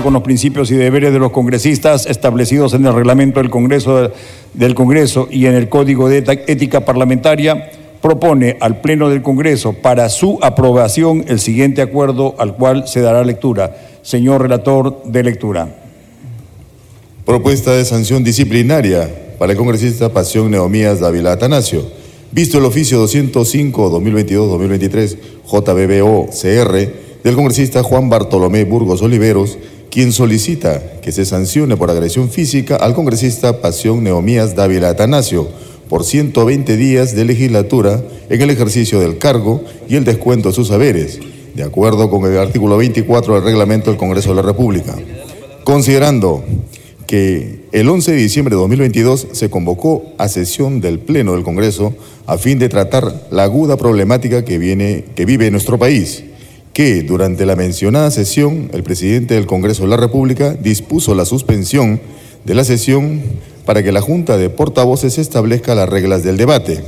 con 0.02 0.12
los 0.12 0.23
principios 0.23 0.70
y 0.70 0.75
deberes 0.75 1.12
de 1.12 1.18
los 1.18 1.32
congresistas 1.32 2.06
establecidos 2.06 2.75
en 2.75 2.87
el 2.87 2.94
reglamento 2.94 3.40
del 3.40 3.50
Congreso, 3.50 4.12
del 4.54 4.75
Congreso 4.75 5.28
y 5.30 5.46
en 5.46 5.54
el 5.54 5.68
Código 5.68 6.08
de 6.08 6.18
Ética 6.46 6.85
Parlamentaria, 6.85 7.70
propone 8.00 8.56
al 8.61 8.80
Pleno 8.80 9.08
del 9.08 9.23
Congreso 9.23 9.73
para 9.75 10.08
su 10.08 10.38
aprobación 10.42 11.25
el 11.28 11.40
siguiente 11.40 11.82
acuerdo 11.82 12.35
al 12.38 12.56
cual 12.56 12.88
se 12.88 13.00
dará 13.00 13.25
lectura. 13.25 13.76
Señor 14.02 14.42
relator 14.42 15.02
de 15.04 15.23
lectura. 15.23 15.68
Propuesta 17.25 17.70
de 17.73 17.85
sanción 17.85 18.25
disciplinaria 18.25 19.08
para 19.38 19.52
el 19.52 19.58
congresista 19.58 20.12
Pasión 20.12 20.50
Neomías 20.50 20.99
Dávila 21.00 21.32
Atanasio. 21.32 21.85
Visto 22.32 22.58
el 22.58 22.64
oficio 22.64 23.06
205-2022-2023 23.06 25.16
JBBO-CR 25.49 27.05
del 27.26 27.35
congresista 27.35 27.83
Juan 27.83 28.09
Bartolomé 28.09 28.62
Burgos 28.62 29.02
Oliveros, 29.02 29.59
quien 29.90 30.12
solicita 30.12 31.00
que 31.00 31.11
se 31.11 31.25
sancione 31.25 31.76
por 31.76 31.90
agresión 31.90 32.30
física 32.30 32.76
al 32.76 32.95
congresista 32.95 33.61
Pasión 33.61 34.04
Neomías 34.04 34.54
Dávila 34.54 34.90
Atanasio 34.90 35.49
por 35.88 36.04
120 36.04 36.76
días 36.76 37.16
de 37.16 37.25
legislatura 37.25 38.00
en 38.30 38.40
el 38.40 38.50
ejercicio 38.50 39.00
del 39.00 39.18
cargo 39.18 39.61
y 39.88 39.97
el 39.97 40.04
descuento 40.04 40.50
de 40.50 40.54
sus 40.54 40.68
saberes, 40.68 41.18
de 41.56 41.64
acuerdo 41.64 42.09
con 42.11 42.30
el 42.30 42.38
artículo 42.38 42.76
24 42.76 43.35
del 43.35 43.42
reglamento 43.42 43.90
del 43.90 43.99
Congreso 43.99 44.28
de 44.28 44.37
la 44.37 44.42
República. 44.42 44.95
Considerando 45.64 46.45
que 47.09 47.64
el 47.73 47.88
11 47.88 48.12
de 48.12 48.18
diciembre 48.18 48.54
de 48.54 48.61
2022 48.61 49.26
se 49.33 49.50
convocó 49.50 50.04
a 50.18 50.28
sesión 50.28 50.80
del 50.80 51.00
Pleno 51.00 51.33
del 51.33 51.42
Congreso 51.42 51.92
a 52.26 52.38
fin 52.38 52.61
de 52.61 52.68
tratar 52.68 53.26
la 53.33 53.42
aguda 53.42 53.76
problemática 53.76 54.45
que, 54.45 54.59
viene, 54.59 55.06
que 55.16 55.25
vive 55.25 55.50
nuestro 55.50 55.76
país 55.76 56.23
que 56.76 57.02
durante 57.02 57.47
la 57.47 57.56
mencionada 57.56 58.11
sesión 58.11 58.68
el 58.75 58.83
presidente 58.83 59.33
del 59.33 59.47
Congreso 59.47 59.85
de 59.85 59.88
la 59.88 59.97
República 59.97 60.52
dispuso 60.52 61.14
la 61.14 61.25
suspensión 61.25 62.02
de 62.45 62.54
la 62.54 62.64
sesión 62.64 63.23
para 63.64 63.83
que 63.83 63.92
la 63.92 64.02
Junta 64.02 64.37
de 64.37 64.50
Portavoces 64.50 65.16
establezca 65.16 65.75
las 65.75 65.88
reglas 65.88 66.23
del 66.23 66.37
debate, 66.37 66.85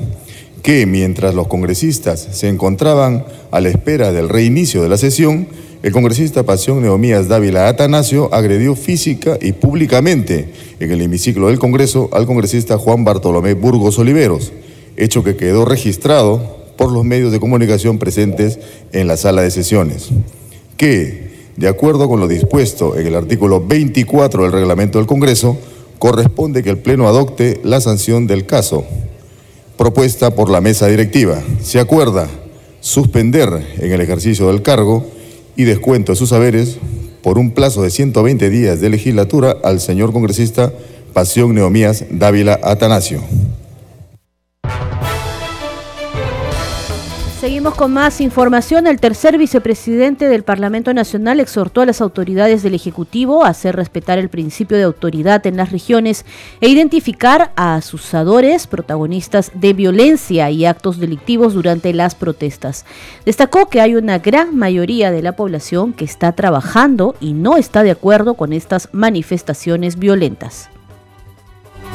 que 0.62 0.85
mientras 0.85 1.35
los 1.35 1.49
congresistas 1.49 2.21
se 2.33 2.49
encontraban 2.49 3.25
a 3.50 3.62
la 3.62 3.71
espera 3.71 4.12
del 4.12 4.28
reinicio 4.28 4.83
de 4.83 4.90
la 4.90 4.99
sesión, 4.99 5.49
el 5.83 5.90
congresista 5.90 6.42
Pasión 6.42 6.83
Neomías 6.83 7.28
Dávila 7.28 7.66
Atanasio 7.66 8.28
agredió 8.35 8.76
física 8.76 9.38
y 9.40 9.52
públicamente 9.52 10.50
en 10.80 10.90
el 10.90 11.00
hemiciclo 11.00 11.47
del 11.47 11.59
Congreso 11.59 12.11
al 12.12 12.26
congresista 12.26 12.76
Juan 12.76 13.07
Bartolomé 13.07 13.54
Burgos 13.54 13.99
Oliveros, 13.99 14.52
hecho 14.99 15.25
que 15.25 15.37
quedó 15.37 15.64
registrado 15.64 16.58
por 16.78 16.90
los 16.90 17.04
medios 17.04 17.32
de 17.32 17.40
comunicación 17.40 17.99
presentes 17.99 18.58
en 18.92 19.06
la 19.06 19.18
sala 19.18 19.42
de 19.42 19.50
sesiones, 19.50 20.08
que, 20.78 21.50
de 21.56 21.68
acuerdo 21.68 22.08
con 22.08 22.20
lo 22.20 22.28
dispuesto 22.28 22.97
en 22.97 23.06
el 23.08 23.16
artículo 23.16 23.61
24 23.66 24.44
del 24.44 24.52
reglamento 24.52 24.97
del 24.99 25.08
Congreso, 25.08 25.58
corresponde 25.99 26.62
que 26.62 26.70
el 26.70 26.78
Pleno 26.78 27.08
adopte 27.08 27.61
la 27.64 27.80
sanción 27.82 28.26
del 28.26 28.47
caso 28.47 28.87
propuesta 29.76 30.35
por 30.35 30.50
la 30.50 30.61
mesa 30.61 30.88
directiva. 30.88 31.40
Se 31.62 31.78
acuerda 31.78 32.28
suspender 32.80 33.49
en 33.78 33.92
el 33.92 34.00
ejercicio 34.00 34.49
del 34.49 34.62
cargo 34.62 35.06
y 35.56 35.64
descuento 35.64 36.12
de 36.12 36.16
sus 36.16 36.30
saberes 36.30 36.78
por 37.23 37.38
un 37.38 37.52
plazo 37.52 37.82
de 37.82 37.90
120 37.90 38.50
días 38.50 38.80
de 38.80 38.90
legislatura 38.90 39.56
al 39.62 39.80
señor 39.80 40.12
congresista 40.12 40.73
Pasión 41.12 41.54
Neomías 41.54 42.04
Dávila 42.11 42.58
Atanasio. 42.62 43.20
Seguimos 47.40 47.76
con 47.76 47.92
más 47.92 48.21
información. 48.21 48.88
El 48.88 48.99
tercer 48.99 49.38
vicepresidente 49.38 50.28
del 50.28 50.42
Parlamento 50.42 50.92
Nacional 50.92 51.38
exhortó 51.38 51.83
a 51.83 51.87
las 51.87 52.00
autoridades 52.00 52.64
del 52.64 52.75
Ejecutivo 52.75 53.45
a 53.45 53.50
hacer 53.50 53.76
respetar 53.76 54.18
el 54.18 54.28
principio 54.28 54.76
de 54.76 54.83
autoridad 54.83 55.47
en 55.47 55.57
las 55.57 55.71
regiones 55.71 56.26
e 56.61 56.68
identificar 56.68 57.52
a 57.54 57.76
asusadores, 57.76 58.66
protagonistas 58.66 59.52
de 59.54 59.73
violencia 59.73 60.50
y 60.50 60.64
actos 60.64 60.99
delictivos 60.99 61.54
durante 61.54 61.92
las 61.92 62.16
protestas. 62.16 62.85
Destacó 63.25 63.68
que 63.68 63.80
hay 63.80 63.95
una 63.95 64.18
gran 64.18 64.57
mayoría 64.57 65.12
de 65.12 65.23
la 65.23 65.37
población 65.37 65.92
que 65.92 66.04
está 66.04 66.33
trabajando 66.33 67.14
y 67.21 67.35
no 67.35 67.57
está 67.57 67.85
de 67.85 67.92
acuerdo 67.92 68.35
con 68.35 68.52
estas 68.52 68.88
manifestaciones 68.90 69.97
violentas. 69.97 70.71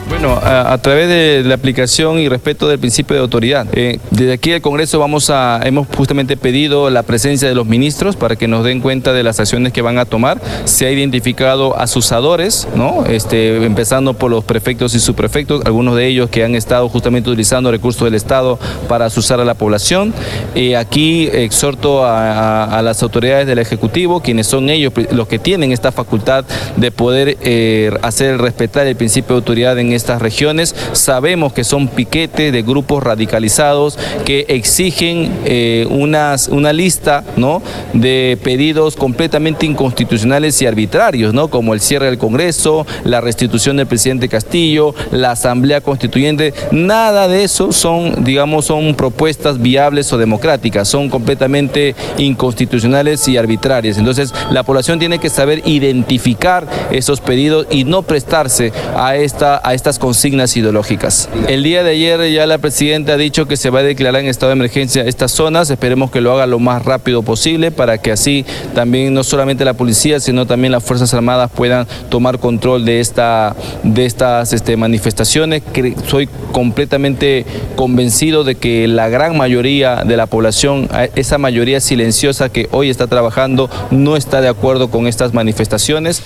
Bueno, 0.09 0.39
a, 0.41 0.77
través 0.77 1.07
de 1.07 1.43
la 1.45 1.55
aplicación 1.55 2.19
y 2.19 2.29
respeto 2.29 2.67
del 2.67 2.77
principio 2.77 3.15
de 3.15 3.21
autoridad. 3.21 3.67
Eh, 3.73 3.99
desde 4.11 4.33
aquí 4.33 4.51
el 4.51 4.61
Congreso 4.61 4.99
vamos 4.99 5.29
a, 5.29 5.59
hemos 5.63 5.87
justamente 5.87 6.37
pedido 6.37 6.89
la 6.89 7.03
presencia 7.03 7.47
de 7.47 7.55
los 7.55 7.65
ministros 7.65 8.15
para 8.15 8.35
que 8.35 8.47
nos 8.47 8.63
den 8.63 8.79
cuenta 8.79 9.13
de 9.13 9.23
las 9.23 9.39
acciones 9.39 9.73
que 9.73 9.81
van 9.81 9.97
a 9.97 10.05
tomar. 10.05 10.39
Se 10.65 10.85
ha 10.85 10.91
identificado 10.91 11.77
asusadores, 11.77 12.67
¿no? 12.75 13.05
Este, 13.05 13.65
empezando 13.65 14.13
por 14.13 14.29
los 14.29 14.43
prefectos 14.43 14.93
y 14.93 14.99
subprefectos, 14.99 15.65
algunos 15.65 15.95
de 15.95 16.07
ellos 16.07 16.29
que 16.29 16.43
han 16.43 16.55
estado 16.55 16.89
justamente 16.89 17.29
utilizando 17.29 17.71
recursos 17.71 18.03
del 18.03 18.15
Estado 18.15 18.59
para 18.87 19.05
asusar 19.05 19.39
a 19.39 19.45
la 19.45 19.55
población. 19.55 20.13
Eh, 20.53 20.75
aquí 20.75 21.29
exhorto 21.31 22.05
a, 22.05 22.81
las 22.83 23.01
autoridades 23.03 23.47
del 23.47 23.59
Ejecutivo, 23.59 24.21
quienes 24.21 24.47
son 24.47 24.69
ellos 24.69 24.93
los 25.11 25.27
que 25.27 25.39
tienen 25.39 25.71
esta 25.71 25.91
facultad 25.91 26.45
de 26.75 26.91
poder 26.91 27.37
eh, 27.41 27.91
hacer 28.01 28.37
respetar 28.39 28.85
el 28.87 28.95
principio 28.95 29.35
de 29.35 29.39
autoridad 29.39 29.75
estas 29.91 30.21
regiones. 30.21 30.75
Sabemos 30.93 31.53
que 31.53 31.63
son 31.63 31.87
piquetes 31.87 32.51
de 32.51 32.61
grupos 32.61 33.03
radicalizados 33.03 33.97
que 34.25 34.45
exigen 34.47 35.31
eh, 35.45 35.85
una 35.89 36.73
lista 36.73 37.23
¿no? 37.35 37.61
de 37.93 38.37
pedidos 38.43 38.95
completamente 38.95 39.65
inconstitucionales 39.65 40.61
y 40.61 40.65
arbitrarios, 40.65 41.33
¿no? 41.33 41.49
como 41.49 41.73
el 41.73 41.81
cierre 41.81 42.07
del 42.07 42.17
Congreso, 42.17 42.85
la 43.03 43.21
restitución 43.21 43.77
del 43.77 43.87
presidente 43.87 44.29
Castillo, 44.29 44.95
la 45.11 45.31
Asamblea 45.31 45.81
Constituyente. 45.81 46.53
Nada 46.71 47.27
de 47.27 47.43
eso 47.43 47.71
son, 47.71 48.23
digamos, 48.23 48.65
son 48.65 48.95
propuestas 48.95 49.61
viables 49.61 50.11
o 50.13 50.17
democráticas, 50.17 50.87
son 50.87 51.09
completamente 51.09 51.95
inconstitucionales 52.17 53.27
y 53.27 53.37
arbitrarias. 53.37 53.97
Entonces, 53.97 54.33
la 54.51 54.63
población 54.63 54.99
tiene 54.99 55.19
que 55.19 55.29
saber 55.29 55.61
identificar 55.65 56.67
esos 56.91 57.21
pedidos 57.21 57.67
y 57.69 57.83
no 57.83 58.03
prestarse 58.03 58.71
a 58.95 59.15
esta, 59.15 59.61
a 59.63 59.72
esta 59.73 59.83
estas 59.83 59.99
consignas 59.99 60.55
ideológicas. 60.55 61.27
El 61.49 61.61
día 61.61 61.83
de 61.83 61.91
ayer 61.91 62.31
ya 62.31 62.45
la 62.45 62.57
presidenta 62.57 63.11
ha 63.11 63.17
dicho 63.17 63.47
que 63.49 63.57
se 63.57 63.69
va 63.69 63.79
a 63.79 63.83
declarar 63.83 64.21
en 64.21 64.29
estado 64.29 64.51
de 64.51 64.53
emergencia 64.53 65.03
estas 65.03 65.33
zonas, 65.33 65.69
esperemos 65.69 66.09
que 66.09 66.21
lo 66.21 66.31
haga 66.31 66.47
lo 66.47 66.57
más 66.57 66.85
rápido 66.85 67.21
posible 67.21 67.69
para 67.69 67.97
que 67.97 68.13
así 68.13 68.45
también 68.73 69.13
no 69.13 69.25
solamente 69.25 69.65
la 69.65 69.73
policía, 69.73 70.21
sino 70.21 70.45
también 70.45 70.71
las 70.71 70.85
Fuerzas 70.85 71.13
Armadas 71.13 71.51
puedan 71.53 71.85
tomar 72.07 72.39
control 72.39 72.85
de, 72.85 73.01
esta, 73.01 73.57
de 73.83 74.05
estas 74.05 74.53
este, 74.53 74.77
manifestaciones. 74.77 75.63
Soy 76.07 76.29
completamente 76.53 77.45
convencido 77.75 78.45
de 78.45 78.55
que 78.55 78.87
la 78.87 79.09
gran 79.09 79.35
mayoría 79.35 80.05
de 80.05 80.15
la 80.15 80.27
población, 80.27 80.87
esa 81.15 81.37
mayoría 81.39 81.81
silenciosa 81.81 82.47
que 82.47 82.69
hoy 82.71 82.89
está 82.89 83.07
trabajando, 83.07 83.69
no 83.91 84.15
está 84.15 84.39
de 84.39 84.47
acuerdo 84.47 84.89
con 84.89 85.07
estas 85.07 85.33
manifestaciones. 85.33 86.23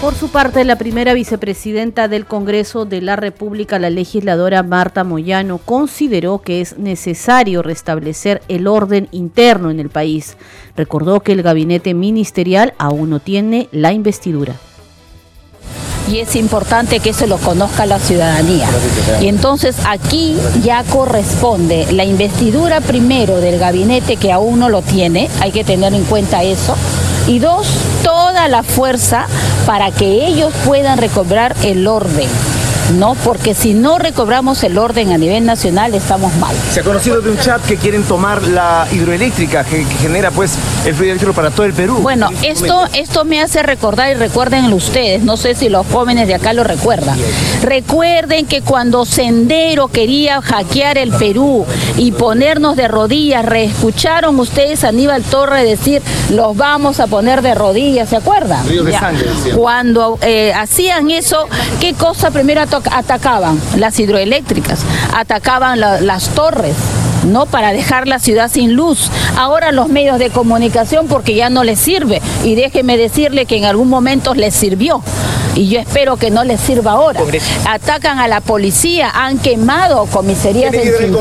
Por 0.00 0.14
su 0.14 0.28
parte, 0.28 0.64
la 0.64 0.76
primera 0.76 1.14
vicepresidenta 1.14 2.06
del 2.06 2.26
Congreso 2.26 2.84
de 2.84 3.00
la 3.00 3.16
República, 3.16 3.78
la 3.78 3.88
legisladora 3.88 4.62
Marta 4.62 5.04
Moyano, 5.04 5.56
consideró 5.56 6.42
que 6.42 6.60
es 6.60 6.76
necesario 6.78 7.62
restablecer 7.62 8.42
el 8.48 8.66
orden 8.66 9.08
interno 9.10 9.70
en 9.70 9.80
el 9.80 9.88
país. 9.88 10.36
Recordó 10.76 11.20
que 11.20 11.32
el 11.32 11.42
gabinete 11.42 11.94
ministerial 11.94 12.74
aún 12.76 13.08
no 13.08 13.20
tiene 13.20 13.68
la 13.72 13.92
investidura 13.92 14.54
y 16.08 16.20
es 16.20 16.36
importante 16.36 17.00
que 17.00 17.12
se 17.12 17.26
lo 17.26 17.36
conozca 17.38 17.86
la 17.86 17.98
ciudadanía. 17.98 18.68
Y 19.20 19.28
entonces 19.28 19.76
aquí 19.86 20.36
ya 20.62 20.84
corresponde 20.84 21.90
la 21.92 22.04
investidura 22.04 22.80
primero 22.80 23.40
del 23.40 23.58
gabinete 23.58 24.16
que 24.16 24.32
aún 24.32 24.60
no 24.60 24.68
lo 24.68 24.82
tiene, 24.82 25.28
hay 25.40 25.52
que 25.52 25.64
tener 25.64 25.94
en 25.94 26.04
cuenta 26.04 26.42
eso, 26.42 26.76
y 27.26 27.38
dos, 27.38 27.66
toda 28.02 28.48
la 28.48 28.62
fuerza 28.62 29.26
para 29.66 29.90
que 29.90 30.26
ellos 30.26 30.52
puedan 30.64 30.98
recobrar 30.98 31.56
el 31.62 31.86
orden. 31.86 32.28
¿No? 32.94 33.14
Porque 33.14 33.54
si 33.54 33.74
no 33.74 33.98
recobramos 33.98 34.62
el 34.62 34.78
orden 34.78 35.12
a 35.12 35.18
nivel 35.18 35.44
nacional, 35.44 35.94
estamos 35.94 36.34
mal. 36.36 36.54
Se 36.70 36.80
ha 36.80 36.82
conocido 36.82 37.20
de 37.20 37.30
un 37.30 37.38
chat 37.38 37.62
que 37.64 37.76
quieren 37.76 38.02
tomar 38.02 38.42
la 38.42 38.86
hidroeléctrica 38.92 39.64
que, 39.64 39.84
genera 40.00 40.30
pues 40.30 40.54
el 40.84 40.94
fluido 40.94 41.12
eléctrico 41.12 41.34
para 41.34 41.50
todo 41.50 41.66
el 41.66 41.72
Perú. 41.72 41.98
Bueno, 42.02 42.28
esto, 42.42 42.86
esto 42.92 43.24
me 43.24 43.40
hace 43.40 43.62
recordar 43.62 44.10
y 44.10 44.14
recuérdenlo 44.14 44.76
ustedes, 44.76 45.22
no 45.22 45.36
sé 45.36 45.54
si 45.54 45.68
los 45.68 45.86
jóvenes 45.86 46.28
de 46.28 46.34
acá 46.34 46.52
lo 46.52 46.64
recuerdan. 46.64 47.18
Recuerden 47.62 48.46
que 48.46 48.62
cuando 48.62 49.04
Sendero 49.04 49.88
quería 49.88 50.40
hackear 50.40 50.98
el 50.98 51.10
Perú 51.12 51.66
y 51.96 52.12
ponernos 52.12 52.76
de 52.76 52.88
rodillas, 52.88 53.44
reescucharon 53.44 54.38
ustedes 54.38 54.84
a 54.84 54.88
Aníbal 54.88 55.22
Torre 55.22 55.64
decir, 55.64 56.02
los 56.30 56.56
vamos 56.56 57.00
a 57.00 57.06
poner 57.06 57.42
de 57.42 57.54
rodillas, 57.54 58.08
¿se 58.08 58.16
acuerdan? 58.16 58.64
Cuando 59.54 60.18
eh, 60.22 60.52
hacían 60.54 61.10
eso, 61.10 61.48
¿qué 61.80 61.94
cosa 61.94 62.30
primero 62.30 62.60
atacaban? 62.90 63.60
Las 63.76 63.98
hidroeléctricas, 63.98 64.80
atacaban 65.14 65.80
las 65.80 66.28
torres. 66.30 66.76
¿no? 67.24 67.46
Para 67.46 67.72
dejar 67.72 68.06
la 68.06 68.20
ciudad 68.20 68.50
sin 68.50 68.74
luz. 68.74 69.10
Ahora 69.36 69.72
los 69.72 69.88
medios 69.88 70.18
de 70.18 70.30
comunicación 70.30 71.08
porque 71.08 71.34
ya 71.34 71.50
no 71.50 71.64
les 71.64 71.80
sirve. 71.80 72.22
Y 72.44 72.54
déjeme 72.54 72.96
decirle 72.96 73.46
que 73.46 73.56
en 73.56 73.64
algún 73.64 73.88
momento 73.88 74.34
les 74.34 74.54
sirvió 74.54 75.02
y 75.56 75.68
yo 75.68 75.80
espero 75.80 76.16
que 76.16 76.30
no 76.30 76.44
les 76.44 76.60
sirva 76.60 76.92
ahora. 76.92 77.20
Atacan 77.66 78.18
a 78.18 78.28
la 78.28 78.40
policía, 78.40 79.10
han 79.12 79.38
quemado 79.38 80.04
comisarías 80.06 80.70
del 80.70 81.16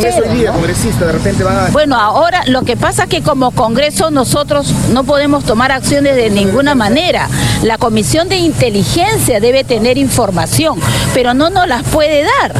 Bueno, 1.71 1.95
ahora 1.95 2.43
lo 2.47 2.63
que 2.63 2.75
pasa 2.75 3.03
es 3.03 3.09
que 3.09 3.21
como 3.21 3.51
Congreso 3.51 4.11
nosotros 4.11 4.71
no 4.91 5.05
podemos 5.05 5.45
tomar 5.45 5.71
acciones 5.71 6.15
de 6.15 6.29
ninguna 6.29 6.75
manera. 6.75 7.29
La 7.63 7.77
Comisión 7.77 8.27
de 8.27 8.37
Inteligencia 8.37 9.39
debe 9.39 9.63
tener 9.63 9.97
información, 9.97 10.79
pero 11.13 11.33
no 11.33 11.49
nos 11.49 11.67
las 11.67 11.83
puede 11.83 12.23
dar, 12.23 12.53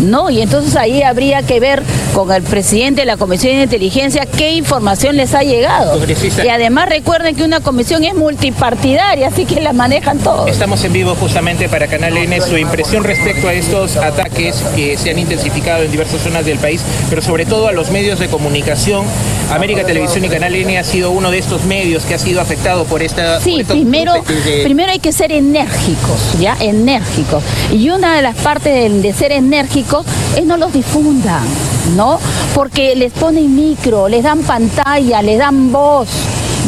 ¿no? 0.00 0.30
Y 0.30 0.42
entonces 0.42 0.74
ahí 0.76 1.02
habría 1.02 1.42
que 1.42 1.60
ver 1.60 1.82
con 2.26 2.34
el 2.36 2.42
presidente 2.42 3.02
de 3.02 3.06
la 3.06 3.16
Comisión 3.16 3.56
de 3.56 3.62
Inteligencia 3.64 4.26
qué 4.26 4.52
información 4.52 5.16
les 5.16 5.34
ha 5.34 5.42
llegado. 5.42 6.00
Y 6.42 6.48
además 6.48 6.88
recuerden 6.88 7.34
que 7.34 7.44
una 7.44 7.60
comisión 7.60 8.04
es 8.04 8.14
multipartidaria, 8.14 9.28
así 9.28 9.44
que 9.44 9.60
la 9.60 9.72
manejan 9.72 10.18
todos. 10.18 10.50
Estamos 10.50 10.82
en 10.84 10.92
vivo 10.92 11.14
justamente 11.14 11.68
para 11.68 11.86
Canal 11.86 12.16
N 12.16 12.40
su 12.40 12.56
impresión 12.56 13.04
respecto 13.04 13.48
a 13.48 13.52
estos 13.52 13.96
ataques 13.96 14.62
que 14.74 14.96
se 14.96 15.10
han 15.10 15.18
intensificado 15.18 15.82
en 15.82 15.90
diversas 15.90 16.22
zonas 16.22 16.44
del 16.44 16.58
país, 16.58 16.82
pero 17.08 17.22
sobre 17.22 17.46
todo 17.46 17.68
a 17.68 17.72
los 17.72 17.90
medios 17.90 18.18
de 18.18 18.28
comunicación. 18.28 19.04
América 19.50 19.84
Televisión 19.84 20.24
y 20.24 20.28
Canal 20.28 20.54
N 20.54 20.78
ha 20.78 20.84
sido 20.84 21.10
uno 21.10 21.30
de 21.30 21.38
estos 21.38 21.64
medios 21.64 22.04
que 22.04 22.14
ha 22.14 22.18
sido 22.18 22.40
afectado 22.40 22.84
por 22.84 23.02
esta... 23.02 23.40
Sí, 23.40 23.64
primero, 23.66 24.12
primero 24.62 24.92
hay 24.92 25.00
que 25.00 25.12
ser 25.12 25.32
enérgicos, 25.32 26.38
¿ya? 26.38 26.56
Enérgicos. 26.60 27.42
Y 27.72 27.90
una 27.90 28.14
de 28.14 28.22
las 28.22 28.36
partes 28.36 29.02
de 29.02 29.12
ser 29.12 29.32
enérgicos 29.32 30.06
es 30.36 30.44
no 30.44 30.56
los 30.56 30.72
difundan, 30.72 31.42
¿no? 31.96 32.20
Porque 32.54 32.94
les 32.94 33.12
ponen 33.12 33.54
micro, 33.56 34.08
les 34.08 34.22
dan 34.22 34.40
pantalla, 34.42 35.20
les 35.20 35.38
dan 35.38 35.72
voz. 35.72 36.08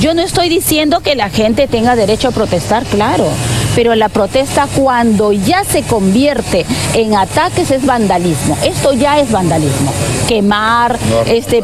Yo 0.01 0.15
no 0.15 0.23
estoy 0.23 0.49
diciendo 0.49 1.01
que 1.01 1.15
la 1.15 1.31
gente 1.31 1.69
tenga 1.69 1.95
derecho 1.95 2.29
a 2.29 2.31
protestar, 2.33 2.85
claro, 2.87 3.29
pero 3.75 3.95
la 3.95 4.09
protesta 4.09 4.69
cuando 4.75 5.33
ya 5.33 5.65
se 5.65 5.83
convierte 5.83 6.67
en 6.95 7.15
ataques 7.15 7.71
es 7.71 7.85
vandalismo. 7.85 8.57
Esto 8.65 8.93
ya 8.93 9.19
es 9.19 9.31
vandalismo. 9.31 9.93
Quemar, 10.29 10.99
este, 11.27 11.63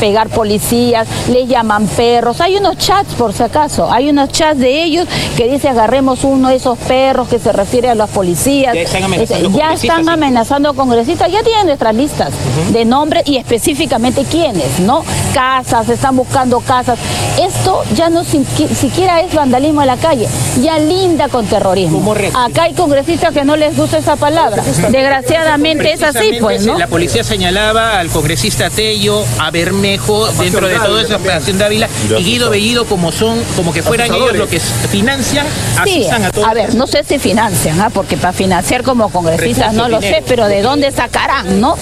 pegar 0.00 0.28
policías, 0.28 1.06
le 1.30 1.46
llaman 1.46 1.86
perros. 1.88 2.40
Hay 2.40 2.56
unos 2.56 2.78
chats, 2.78 3.14
por 3.14 3.32
si 3.32 3.42
acaso, 3.42 3.90
hay 3.90 4.08
unos 4.08 4.30
chats 4.30 4.58
de 4.58 4.82
ellos 4.82 5.06
que 5.36 5.48
dice 5.48 5.68
agarremos 5.68 6.24
uno 6.24 6.48
de 6.48 6.56
esos 6.56 6.78
perros 6.78 7.28
que 7.28 7.38
se 7.38 7.52
refiere 7.52 7.90
a 7.90 7.94
los 7.94 8.08
policías. 8.10 8.74
Ya 8.74 8.82
están 8.82 9.04
amenazando, 9.04 9.58
ya 9.58 9.72
están 9.72 10.08
amenazando 10.08 10.74
congresistas, 10.74 11.30
ya 11.30 11.42
tienen 11.42 11.66
nuestras 11.66 11.94
listas 11.94 12.30
de 12.72 12.84
nombres 12.84 13.24
y 13.26 13.36
específicamente 13.36 14.24
quiénes, 14.24 14.80
¿no? 14.80 15.04
Casas, 15.34 15.88
están 15.88 16.16
buscando 16.16 16.60
casas. 16.60 16.98
Esto 17.38 17.82
ya 17.94 18.08
no 18.10 18.24
siquiera 18.24 19.20
es 19.20 19.34
vandalismo 19.34 19.80
en 19.82 19.86
la 19.86 19.96
calle, 19.96 20.28
ya 20.60 20.78
linda 20.78 21.28
con 21.28 21.37
terrorismo. 21.46 22.14
Acá 22.34 22.64
hay 22.64 22.74
congresistas 22.74 23.32
que 23.32 23.44
no 23.44 23.56
les 23.56 23.76
gusta 23.76 23.98
esa 23.98 24.16
palabra. 24.16 24.62
Desgraciadamente 24.62 25.92
es 25.92 26.02
así, 26.02 26.38
pues, 26.40 26.64
¿no? 26.64 26.78
La 26.78 26.86
policía 26.86 27.24
señalaba 27.24 27.98
al 27.98 28.08
congresista 28.08 28.70
Tello, 28.70 29.24
a 29.38 29.50
Bermejo, 29.50 30.28
dentro 30.32 30.66
de 30.68 30.76
toda 30.76 31.02
esa 31.02 31.16
operación 31.16 31.58
de 31.58 31.64
Ávila, 31.64 31.88
y 32.18 32.22
Guido 32.22 32.50
Bellido 32.50 32.84
como 32.86 33.12
son, 33.12 33.42
como 33.56 33.72
que 33.72 33.82
fueran 33.82 34.12
ellos 34.14 34.36
los 34.36 34.48
que 34.48 34.60
financian, 34.60 35.46
sí, 35.84 36.06
a 36.06 36.30
todos. 36.30 36.48
A 36.48 36.54
ver, 36.54 36.74
no 36.74 36.86
sé 36.86 37.04
si 37.04 37.18
financian, 37.18 37.80
¿ah? 37.80 37.90
porque 37.92 38.16
para 38.16 38.32
financiar 38.32 38.82
como 38.82 39.10
congresistas 39.10 39.74
no 39.74 39.88
lo 39.88 40.00
sé, 40.00 40.22
pero 40.26 40.46
¿de 40.46 40.62
dónde 40.62 40.90
sacarán, 40.90 41.60
no? 41.60 41.76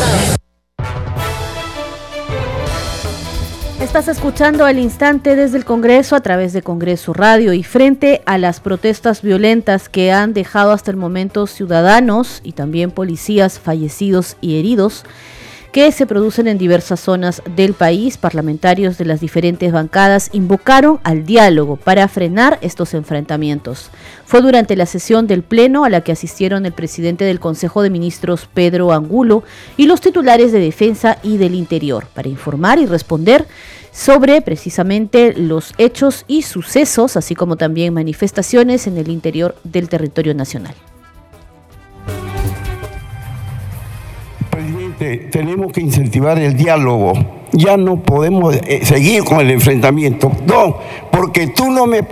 Estás 3.86 4.08
escuchando 4.08 4.64
al 4.64 4.80
instante 4.80 5.36
desde 5.36 5.58
el 5.58 5.64
Congreso 5.64 6.16
a 6.16 6.20
través 6.20 6.52
de 6.52 6.60
Congreso 6.60 7.12
Radio 7.12 7.52
y 7.52 7.62
frente 7.62 8.20
a 8.26 8.36
las 8.36 8.58
protestas 8.58 9.22
violentas 9.22 9.88
que 9.88 10.10
han 10.10 10.34
dejado 10.34 10.72
hasta 10.72 10.90
el 10.90 10.96
momento 10.96 11.46
ciudadanos 11.46 12.40
y 12.42 12.52
también 12.52 12.90
policías 12.90 13.60
fallecidos 13.60 14.38
y 14.40 14.58
heridos 14.58 15.04
que 15.76 15.92
se 15.92 16.06
producen 16.06 16.48
en 16.48 16.56
diversas 16.56 17.00
zonas 17.00 17.42
del 17.54 17.74
país, 17.74 18.16
parlamentarios 18.16 18.96
de 18.96 19.04
las 19.04 19.20
diferentes 19.20 19.72
bancadas 19.72 20.30
invocaron 20.32 21.00
al 21.04 21.26
diálogo 21.26 21.76
para 21.76 22.08
frenar 22.08 22.58
estos 22.62 22.94
enfrentamientos. 22.94 23.90
Fue 24.24 24.40
durante 24.40 24.74
la 24.74 24.86
sesión 24.86 25.26
del 25.26 25.42
Pleno 25.42 25.84
a 25.84 25.90
la 25.90 26.00
que 26.00 26.12
asistieron 26.12 26.64
el 26.64 26.72
presidente 26.72 27.26
del 27.26 27.40
Consejo 27.40 27.82
de 27.82 27.90
Ministros, 27.90 28.48
Pedro 28.54 28.90
Angulo, 28.90 29.42
y 29.76 29.84
los 29.84 30.00
titulares 30.00 30.50
de 30.50 30.60
Defensa 30.60 31.18
y 31.22 31.36
del 31.36 31.54
Interior, 31.54 32.06
para 32.14 32.30
informar 32.30 32.78
y 32.78 32.86
responder 32.86 33.46
sobre 33.92 34.40
precisamente 34.40 35.34
los 35.34 35.74
hechos 35.76 36.24
y 36.26 36.40
sucesos, 36.40 37.18
así 37.18 37.34
como 37.34 37.56
también 37.56 37.92
manifestaciones 37.92 38.86
en 38.86 38.96
el 38.96 39.10
interior 39.10 39.54
del 39.62 39.90
territorio 39.90 40.32
nacional. 40.32 40.74
Tenemos 45.30 45.72
que 45.72 45.80
incentivar 45.80 46.38
el 46.38 46.56
diálogo. 46.56 47.14
Ya 47.52 47.76
no 47.76 47.96
podemos 48.02 48.56
eh, 48.56 48.84
seguir 48.84 49.24
con 49.24 49.40
el 49.40 49.50
enfrentamiento. 49.50 50.32
No, 50.46 50.78
porque 51.10 51.46
tú 51.48 51.70
no 51.70 51.86
me, 51.86 52.02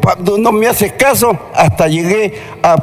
no 0.40 0.52
me 0.52 0.66
haces 0.66 0.92
caso 0.92 1.36
hasta 1.54 1.88
llegué 1.88 2.34
a, 2.62 2.76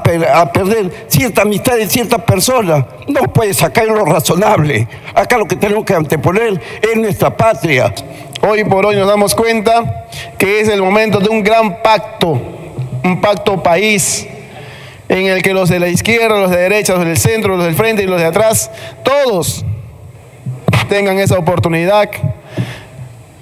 perder 0.52 1.08
cierta 1.08 1.44
amistad 1.44 1.78
de 1.78 1.88
ciertas 1.88 2.22
personas. 2.24 2.86
No 3.08 3.22
puedes 3.34 3.58
sacar 3.58 3.88
lo 3.88 4.06
razonable. 4.06 4.88
Acá 5.16 5.38
lo 5.38 5.48
que 5.48 5.56
tenemos 5.56 5.86
que 5.86 5.94
anteponer 5.94 6.62
es 6.82 6.98
nuestra 6.98 7.36
patria. 7.36 7.94
Hoy 8.48 8.64
por 8.64 8.86
hoy 8.86 8.96
nos 8.96 9.08
damos 9.08 9.34
cuenta 9.34 10.08
que 10.38 10.60
es 10.60 10.68
el 10.68 10.82
momento 10.82 11.20
de 11.20 11.30
un 11.30 11.44
gran 11.44 11.82
pacto, 11.82 12.40
un 13.04 13.22
pacto 13.22 13.62
país 13.64 14.28
en 15.12 15.26
el 15.26 15.42
que 15.42 15.54
los 15.54 15.70
de 15.70 15.80
la 15.80 15.90
izquierda, 15.90 16.40
los 16.40 16.52
de 16.52 16.58
derecha, 16.58 16.94
los 16.94 17.06
del 17.06 17.18
centro, 17.18 17.58
los 17.58 17.66
del 17.66 17.76
frente 17.76 18.04
y 18.04 18.08
los 18.08 18.20
de 18.20 18.28
atrás, 18.28 18.72
todos 19.04 19.66
tengan 20.92 21.18
esa 21.20 21.40
oportunidad 21.40 22.10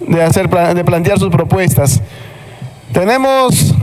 de, 0.02 0.22
hacer, 0.22 0.48
de 0.48 0.86
plantear 0.86 1.18
sus 1.18 1.32
propuestas. 1.32 2.00
Tenemos 2.94 3.74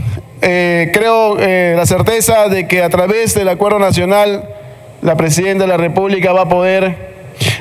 eh, 0.41 0.93
creo 0.95 1.37
eh, 1.41 1.75
la 1.77 1.85
certeza 1.85 2.47
de 2.47 2.69
que 2.69 2.85
a 2.85 2.89
través 2.91 3.35
del 3.35 3.49
acuerdo 3.49 3.81
nacional 3.81 4.49
la 5.03 5.17
Presidenta 5.17 5.65
de 5.65 5.69
la 5.69 5.79
República 5.79 6.33
va 6.33 6.43
a 6.43 6.49
poder 6.49 7.16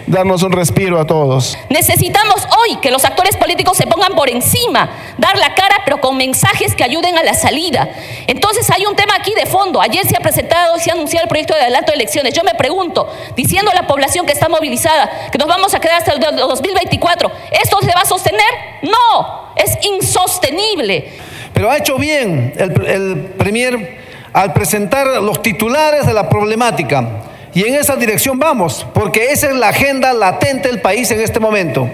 darnos 0.08 0.44
un 0.44 0.52
respiro 0.52 1.00
a 1.00 1.06
todos. 1.06 1.58
Necesitamos 1.70 2.48
hoy 2.60 2.78
que 2.78 2.92
los 2.92 3.06
actores 3.06 3.36
políticos 3.36 3.78
se 3.78 3.88
pongan 3.88 4.14
por 4.14 4.30
encima, 4.30 4.90
dar 5.18 5.38
la 5.38 5.54
cara, 5.56 5.78
pero 5.86 6.00
con 6.00 6.18
mensajes 6.18 6.76
que 6.76 6.84
ayuden 6.84 7.18
a 7.18 7.24
la 7.24 7.34
salida. 7.34 7.90
Entonces 8.28 8.70
hay 8.72 8.86
un 8.86 8.96
tema 8.96 9.16
aquí 9.20 9.34
de 9.34 9.46
fondo. 9.46 9.82
Ayer 9.82 10.06
se 10.06 10.16
ha 10.16 10.20
presentado 10.20 10.78
se 10.80 10.92
ha 10.92 10.94
anunciado 10.94 11.24
el 11.24 11.30
proyecto 11.30 11.56
de 11.56 11.62
adelanto 11.62 11.92
de 11.92 11.96
elecciones. 11.96 12.34
Yo 12.34 12.44
me 12.44 12.54
pregunto, 12.54 13.12
diciendo 13.36 13.72
a 13.72 13.76
la 13.76 13.88
población 13.88 14.26
que 14.26 14.34
está 14.34 14.50
movilizada, 14.50 15.30
que 15.32 15.38
nos 15.38 15.48
vamos 15.48 15.74
a 15.74 15.80
quedar 15.80 15.98
hasta 15.98 16.14
el 16.14 16.20
2024, 16.20 17.32
¿esto 17.64 17.80
se 17.82 17.88
va 17.88 18.02
a 18.02 18.06
sostener? 18.06 18.42
No, 18.84 19.52
es 19.56 19.78
insostenible. 19.86 21.14
Pero 21.54 21.72
ha 21.72 21.78
hecho 21.78 21.98
bien 21.98 22.54
el, 22.58 22.86
el 22.86 23.16
Premier 23.38 24.04
al 24.34 24.52
presentar 24.54 25.08
los 25.22 25.42
titulares 25.42 26.06
de 26.06 26.14
la 26.14 26.28
problemática 26.30 27.24
y 27.56 27.64
en 27.64 27.76
esa 27.76 27.96
dirección 27.96 28.38
vamos, 28.38 28.86
porque 28.94 29.32
esa 29.32 29.48
es 29.48 29.56
la 29.56 29.70
agenda 29.70 30.12
latente 30.12 30.68
del 30.68 30.82
país 30.82 31.10
en 31.12 31.22
este 31.22 31.40
momento. 31.40 31.90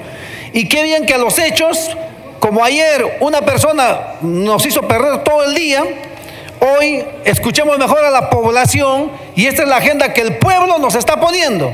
Y 0.53 0.67
qué 0.67 0.81
bien 0.81 1.05
que 1.05 1.13
a 1.13 1.19
los 1.19 1.37
hechos, 1.37 1.95
como 2.39 2.63
ayer 2.63 3.19
una 3.19 3.41
persona 3.41 4.15
nos 4.21 4.65
hizo 4.65 4.81
perder 4.81 5.23
todo 5.23 5.43
el 5.43 5.53
día, 5.53 5.83
hoy 6.59 7.05
escuchemos 7.25 7.77
mejor 7.77 8.03
a 8.03 8.09
la 8.09 8.31
población 8.31 9.11
y 9.35 9.45
esta 9.45 9.61
es 9.61 9.69
la 9.69 9.77
agenda 9.77 10.11
que 10.11 10.21
el 10.21 10.37
pueblo 10.37 10.79
nos 10.79 10.95
está 10.95 11.19
poniendo. 11.19 11.71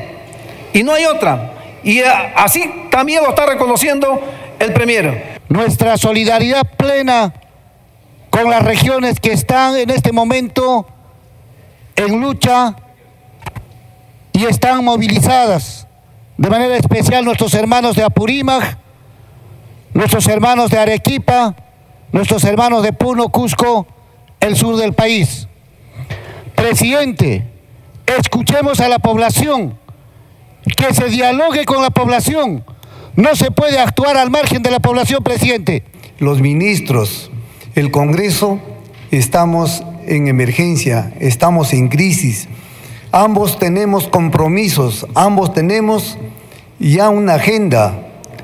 Y 0.73 0.83
no 0.83 0.91
hay 0.91 1.05
otra. 1.05 1.53
Y 1.81 2.01
así 2.01 2.89
también 2.91 3.23
lo 3.23 3.29
está 3.29 3.45
reconociendo 3.45 4.21
el 4.59 4.73
Premier. 4.73 5.39
Nuestra 5.47 5.97
solidaridad 5.97 6.63
plena 6.75 7.33
con 8.29 8.49
las 8.49 8.63
regiones 8.63 9.21
que 9.21 9.31
están 9.31 9.77
en 9.77 9.91
este 9.91 10.11
momento 10.11 10.85
en 11.95 12.19
lucha 12.19 12.75
y 14.37 14.45
están 14.45 14.85
movilizadas 14.85 15.87
de 16.37 16.49
manera 16.51 16.77
especial 16.77 17.25
nuestros 17.25 17.55
hermanos 17.55 17.95
de 17.95 18.03
Apurímac, 18.03 18.77
nuestros 19.95 20.27
hermanos 20.27 20.69
de 20.69 20.77
Arequipa, 20.77 21.55
nuestros 22.11 22.43
hermanos 22.43 22.83
de 22.83 22.93
Puno, 22.93 23.29
Cusco, 23.29 23.87
el 24.39 24.55
sur 24.55 24.75
del 24.77 24.93
país. 24.93 25.47
Presidente, 26.53 27.47
escuchemos 28.05 28.79
a 28.79 28.87
la 28.87 28.99
población, 28.99 29.75
que 30.77 30.93
se 30.93 31.05
dialogue 31.05 31.65
con 31.65 31.81
la 31.81 31.89
población. 31.89 32.63
No 33.15 33.35
se 33.35 33.49
puede 33.49 33.79
actuar 33.79 34.17
al 34.17 34.29
margen 34.29 34.61
de 34.61 34.69
la 34.69 34.79
población, 34.79 35.23
presidente. 35.23 35.83
Los 36.19 36.41
ministros, 36.41 37.31
el 37.73 37.89
Congreso, 37.89 38.59
estamos 39.09 39.83
en 40.05 40.27
emergencia, 40.27 41.11
estamos 41.19 41.73
en 41.73 41.87
crisis 41.87 42.47
Ambos 43.11 43.57
tenemos 43.57 44.07
compromisos, 44.07 45.07
ambos 45.15 45.53
tenemos 45.53 46.17
ya 46.79 47.09
una 47.09 47.35
agenda 47.35 47.99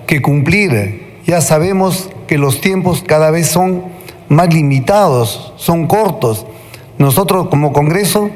que 0.08 0.22
cumplir. 0.22 1.22
Ya 1.26 1.42
sabemos 1.42 2.10
que 2.28 2.38
los 2.38 2.62
tiempos 2.62 3.04
cada 3.06 3.30
vez 3.30 3.48
son 3.48 3.84
más 4.30 4.54
limitados, 4.54 5.54
son 5.58 5.88
cortos. 5.88 6.46
Nosotros 6.98 7.48
como 7.50 7.74
Congreso 7.74 8.30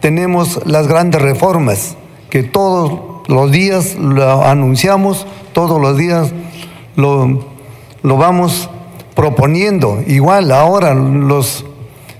tenemos 0.00 0.60
las 0.66 0.86
grandes 0.86 1.22
reformas 1.22 1.96
que 2.28 2.42
todos 2.42 3.28
los 3.28 3.50
días 3.50 3.96
lo 3.96 4.44
anunciamos, 4.44 5.26
todos 5.52 5.80
los 5.80 5.96
días 5.96 6.32
lo, 6.96 7.42
lo 8.02 8.16
vamos 8.16 8.68
proponiendo. 9.14 10.02
Igual 10.06 10.52
ahora 10.52 10.94
los 10.94 11.64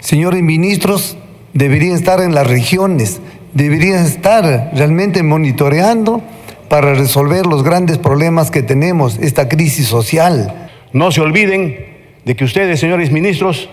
señores 0.01 0.42
ministros 0.42 1.16
deberían 1.53 1.96
estar 1.96 2.20
en 2.20 2.35
las 2.35 2.46
regiones, 2.46 3.20
deberían 3.52 4.04
estar 4.04 4.70
realmente 4.74 5.22
monitoreando 5.22 6.22
para 6.68 6.94
resolver 6.94 7.46
los 7.46 7.64
grandes 7.64 7.98
problemas 7.98 8.50
que 8.50 8.62
tenemos, 8.62 9.18
esta 9.18 9.48
crisis 9.48 9.86
social. 9.86 10.70
No 10.92 11.10
se 11.10 11.20
olviden 11.20 11.86
de 12.24 12.36
que 12.36 12.44
ustedes, 12.44 12.78
señores 12.78 13.10
ministros, 13.10 13.68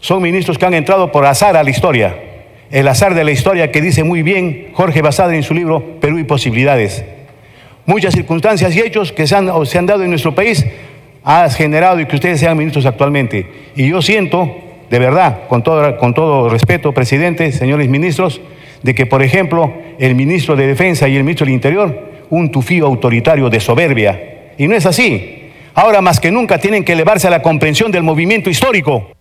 son 0.00 0.22
ministros 0.22 0.58
que 0.58 0.66
han 0.66 0.74
entrado 0.74 1.10
por 1.10 1.26
azar 1.26 1.56
a 1.56 1.62
la 1.62 1.70
historia. 1.70 2.16
El 2.70 2.86
azar 2.86 3.14
de 3.14 3.24
la 3.24 3.32
historia 3.32 3.72
que 3.72 3.80
dice 3.80 4.04
muy 4.04 4.22
bien 4.22 4.68
Jorge 4.74 5.02
Basadre 5.02 5.36
en 5.36 5.42
su 5.42 5.54
libro 5.54 6.00
Perú 6.00 6.18
y 6.18 6.24
Posibilidades. 6.24 7.04
Muchas 7.86 8.14
circunstancias 8.14 8.76
y 8.76 8.80
hechos 8.80 9.12
que 9.12 9.26
se 9.26 9.34
han, 9.34 9.48
han 9.48 9.86
dado 9.86 10.02
en 10.04 10.10
nuestro 10.10 10.34
país 10.34 10.64
ha 11.24 11.48
generado 11.50 12.00
y 12.00 12.06
que 12.06 12.16
ustedes 12.16 12.38
sean 12.38 12.56
ministros 12.56 12.86
actualmente. 12.86 13.46
Y 13.74 13.88
yo 13.88 14.02
siento, 14.02 14.54
de 14.88 14.98
verdad, 14.98 15.48
con 15.48 15.62
todo, 15.62 15.96
con 15.96 16.14
todo 16.14 16.48
respeto, 16.48 16.92
presidente, 16.92 17.50
señores 17.50 17.88
ministros, 17.88 18.40
de 18.82 18.94
que, 18.94 19.06
por 19.06 19.22
ejemplo, 19.22 19.72
el 19.98 20.14
ministro 20.14 20.56
de 20.56 20.66
Defensa 20.66 21.08
y 21.08 21.16
el 21.16 21.24
ministro 21.24 21.46
del 21.46 21.54
Interior, 21.54 22.08
un 22.30 22.50
tufío 22.50 22.86
autoritario 22.86 23.50
de 23.50 23.60
soberbia. 23.60 24.52
Y 24.58 24.66
no 24.66 24.74
es 24.74 24.86
así. 24.86 25.50
Ahora 25.74 26.00
más 26.00 26.20
que 26.20 26.30
nunca 26.30 26.58
tienen 26.58 26.84
que 26.84 26.92
elevarse 26.92 27.28
a 27.28 27.30
la 27.30 27.42
comprensión 27.42 27.92
del 27.92 28.02
movimiento 28.02 28.50
histórico. 28.50 29.12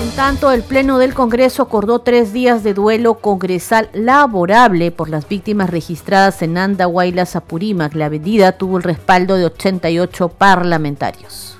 En 0.00 0.10
tanto, 0.16 0.52
el 0.52 0.62
Pleno 0.62 0.98
del 0.98 1.14
Congreso 1.14 1.62
acordó 1.62 2.00
tres 2.00 2.32
días 2.32 2.62
de 2.62 2.74
duelo 2.74 3.14
congresal 3.14 3.88
laborable 3.92 4.90
por 4.90 5.08
las 5.08 5.28
víctimas 5.28 5.70
registradas 5.70 6.42
en 6.42 6.58
Andahuayla, 6.58 7.26
Apurímac. 7.32 7.94
La 7.94 8.10
medida 8.10 8.52
tuvo 8.52 8.76
el 8.76 8.82
respaldo 8.82 9.36
de 9.36 9.46
88 9.46 10.28
parlamentarios. 10.28 11.59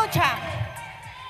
Lucha. 0.00 0.56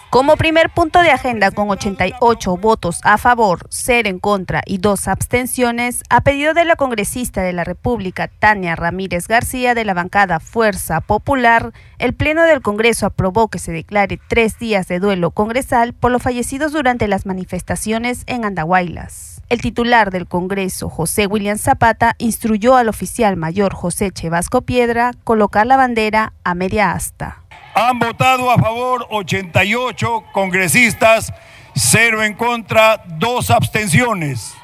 Como 0.08 0.36
primer 0.36 0.70
punto 0.70 1.02
de 1.02 1.10
agenda, 1.10 1.50
con 1.50 1.68
88 1.68 2.56
votos 2.56 3.00
a 3.02 3.18
favor, 3.18 3.66
0 3.68 4.08
en 4.08 4.18
contra 4.20 4.62
y 4.64 4.78
dos 4.78 5.08
abstenciones, 5.08 6.02
a 6.08 6.22
pedido 6.22 6.54
de 6.54 6.64
la 6.64 6.76
congresista 6.76 7.42
de 7.42 7.52
la 7.52 7.64
República, 7.64 8.28
Tania 8.28 8.76
Ramírez 8.76 9.26
García, 9.26 9.74
de 9.74 9.84
la 9.84 9.94
bancada 9.94 10.38
Fuerza 10.38 11.00
Popular, 11.00 11.72
el 11.98 12.14
Pleno 12.14 12.44
del 12.44 12.62
Congreso 12.62 13.04
aprobó 13.04 13.48
que 13.48 13.58
se 13.58 13.72
declare 13.72 14.18
tres 14.28 14.58
días 14.58 14.86
de 14.86 15.00
duelo 15.00 15.32
congresal 15.32 15.92
por 15.92 16.12
los 16.12 16.22
fallecidos 16.22 16.72
durante 16.72 17.08
las 17.08 17.26
manifestaciones 17.26 18.22
en 18.26 18.44
Andahuaylas. 18.44 19.42
El 19.48 19.60
titular 19.60 20.10
del 20.10 20.26
Congreso, 20.26 20.88
José 20.88 21.26
William 21.26 21.58
Zapata, 21.58 22.14
instruyó 22.18 22.76
al 22.76 22.88
oficial 22.88 23.36
mayor 23.36 23.74
José 23.74 24.12
Chevasco 24.12 24.62
Piedra 24.62 25.12
colocar 25.24 25.66
la 25.66 25.76
bandera 25.76 26.32
a 26.42 26.54
media 26.54 26.92
asta. 26.92 27.42
Han 27.78 27.98
votado 27.98 28.50
a 28.50 28.56
favor 28.56 29.06
88 29.10 30.24
congresistas, 30.32 31.30
cero 31.74 32.22
en 32.22 32.32
contra, 32.32 33.02
dos 33.04 33.50
abstenciones. 33.50 34.54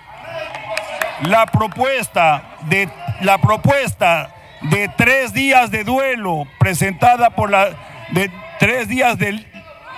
La 1.21 1.45
propuesta 1.45 2.57
de, 2.71 2.89
la 3.21 3.37
propuesta 3.37 4.35
de 4.63 4.89
tres 4.97 5.35
días 5.35 5.71
de 5.71 5.85
duelo 5.85 6.45
presentada 6.59 7.29
por 7.29 7.51
la 7.51 7.69
de 8.13 8.31
tres 8.59 8.89
días 8.89 9.19
de 9.19 9.45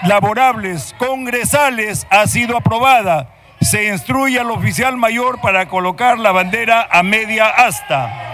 laborables 0.02 0.92
congresales 0.98 2.08
ha 2.10 2.26
sido 2.26 2.56
aprobada. 2.56 3.30
Se 3.60 3.90
instruye 3.90 4.40
al 4.40 4.50
oficial 4.50 4.96
mayor 4.96 5.40
para 5.40 5.68
colocar 5.68 6.18
la 6.18 6.32
bandera 6.32 6.88
a 6.90 7.04
media 7.04 7.46
asta. 7.46 8.33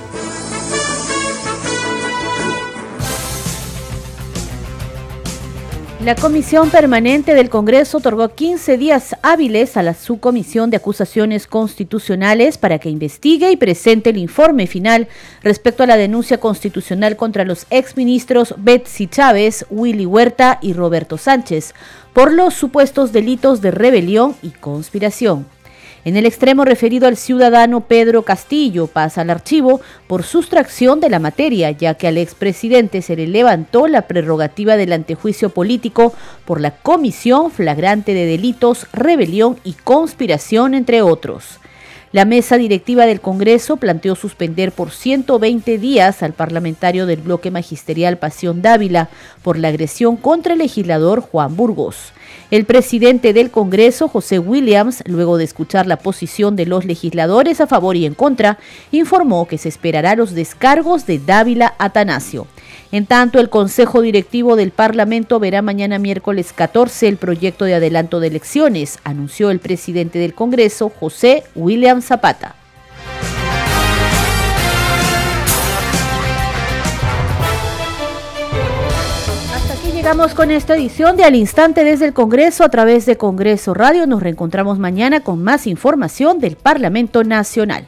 La 6.03 6.15
Comisión 6.15 6.71
Permanente 6.71 7.35
del 7.35 7.51
Congreso 7.51 7.99
otorgó 7.99 8.29
15 8.29 8.75
días 8.75 9.15
hábiles 9.21 9.77
a 9.77 9.83
la 9.83 9.93
Subcomisión 9.93 10.71
de 10.71 10.77
Acusaciones 10.77 11.45
Constitucionales 11.45 12.57
para 12.57 12.79
que 12.79 12.89
investigue 12.89 13.51
y 13.51 13.55
presente 13.55 14.09
el 14.09 14.17
informe 14.17 14.65
final 14.65 15.07
respecto 15.43 15.83
a 15.83 15.85
la 15.85 15.97
denuncia 15.97 16.39
constitucional 16.39 17.17
contra 17.17 17.45
los 17.45 17.67
exministros 17.69 18.55
Betsy 18.57 19.05
Chávez, 19.05 19.67
Willy 19.69 20.07
Huerta 20.07 20.57
y 20.59 20.73
Roberto 20.73 21.19
Sánchez 21.19 21.75
por 22.13 22.33
los 22.33 22.55
supuestos 22.55 23.11
delitos 23.11 23.61
de 23.61 23.69
rebelión 23.69 24.35
y 24.41 24.49
conspiración. 24.49 25.45
En 26.03 26.17
el 26.17 26.25
extremo 26.25 26.65
referido 26.65 27.07
al 27.07 27.15
ciudadano 27.15 27.81
Pedro 27.81 28.23
Castillo 28.23 28.87
pasa 28.87 29.21
al 29.21 29.29
archivo 29.29 29.81
por 30.07 30.23
sustracción 30.23 30.99
de 30.99 31.11
la 31.11 31.19
materia, 31.19 31.69
ya 31.69 31.93
que 31.93 32.07
al 32.07 32.17
expresidente 32.17 33.03
se 33.03 33.15
le 33.15 33.27
levantó 33.27 33.87
la 33.87 34.07
prerrogativa 34.07 34.77
del 34.77 34.93
antejuicio 34.93 35.51
político 35.51 36.13
por 36.45 36.59
la 36.59 36.71
comisión 36.71 37.51
flagrante 37.51 38.15
de 38.15 38.25
delitos, 38.25 38.87
rebelión 38.91 39.57
y 39.63 39.73
conspiración, 39.73 40.73
entre 40.73 41.03
otros. 41.03 41.60
La 42.13 42.25
mesa 42.25 42.57
directiva 42.57 43.05
del 43.05 43.21
Congreso 43.21 43.77
planteó 43.77 44.15
suspender 44.15 44.73
por 44.73 44.91
120 44.91 45.77
días 45.77 46.23
al 46.23 46.33
parlamentario 46.33 47.05
del 47.05 47.21
bloque 47.21 47.51
magisterial 47.51 48.17
Pasión 48.17 48.61
Dávila 48.61 49.07
por 49.43 49.57
la 49.57 49.69
agresión 49.69 50.17
contra 50.17 50.51
el 50.51 50.59
legislador 50.59 51.21
Juan 51.21 51.55
Burgos. 51.55 52.11
El 52.49 52.65
presidente 52.65 53.31
del 53.31 53.49
Congreso, 53.49 54.09
José 54.09 54.39
Williams, 54.39 55.03
luego 55.05 55.37
de 55.37 55.45
escuchar 55.45 55.87
la 55.87 55.95
posición 55.95 56.57
de 56.57 56.65
los 56.65 56.83
legisladores 56.83 57.61
a 57.61 57.67
favor 57.67 57.95
y 57.95 58.05
en 58.05 58.13
contra, 58.13 58.59
informó 58.91 59.47
que 59.47 59.57
se 59.57 59.69
esperará 59.69 60.17
los 60.17 60.33
descargos 60.33 61.05
de 61.05 61.17
Dávila 61.17 61.75
Atanasio. 61.77 62.45
En 62.91 63.05
tanto, 63.05 63.39
el 63.39 63.49
Consejo 63.49 64.01
Directivo 64.01 64.55
del 64.55 64.71
Parlamento 64.71 65.39
verá 65.39 65.61
mañana 65.61 65.99
miércoles 65.99 66.53
14 66.53 67.07
el 67.07 67.17
proyecto 67.17 67.65
de 67.65 67.75
adelanto 67.75 68.19
de 68.19 68.27
elecciones, 68.27 68.99
anunció 69.03 69.49
el 69.49 69.59
presidente 69.59 70.19
del 70.19 70.33
Congreso, 70.33 70.89
José 70.89 71.43
William 71.55 72.01
Zapata. 72.01 72.55
Hasta 79.53 79.73
aquí 79.73 79.91
Llegamos 79.93 80.33
con 80.33 80.51
esta 80.51 80.75
edición 80.75 81.15
de 81.15 81.23
Al 81.23 81.35
Instante 81.35 81.83
desde 81.83 82.05
el 82.07 82.13
Congreso 82.13 82.63
a 82.63 82.69
través 82.69 83.05
de 83.05 83.17
Congreso 83.17 83.73
Radio. 83.73 84.07
Nos 84.07 84.21
reencontramos 84.23 84.79
mañana 84.79 85.21
con 85.21 85.43
más 85.43 85.67
información 85.67 86.39
del 86.39 86.55
Parlamento 86.55 87.23
Nacional. 87.23 87.87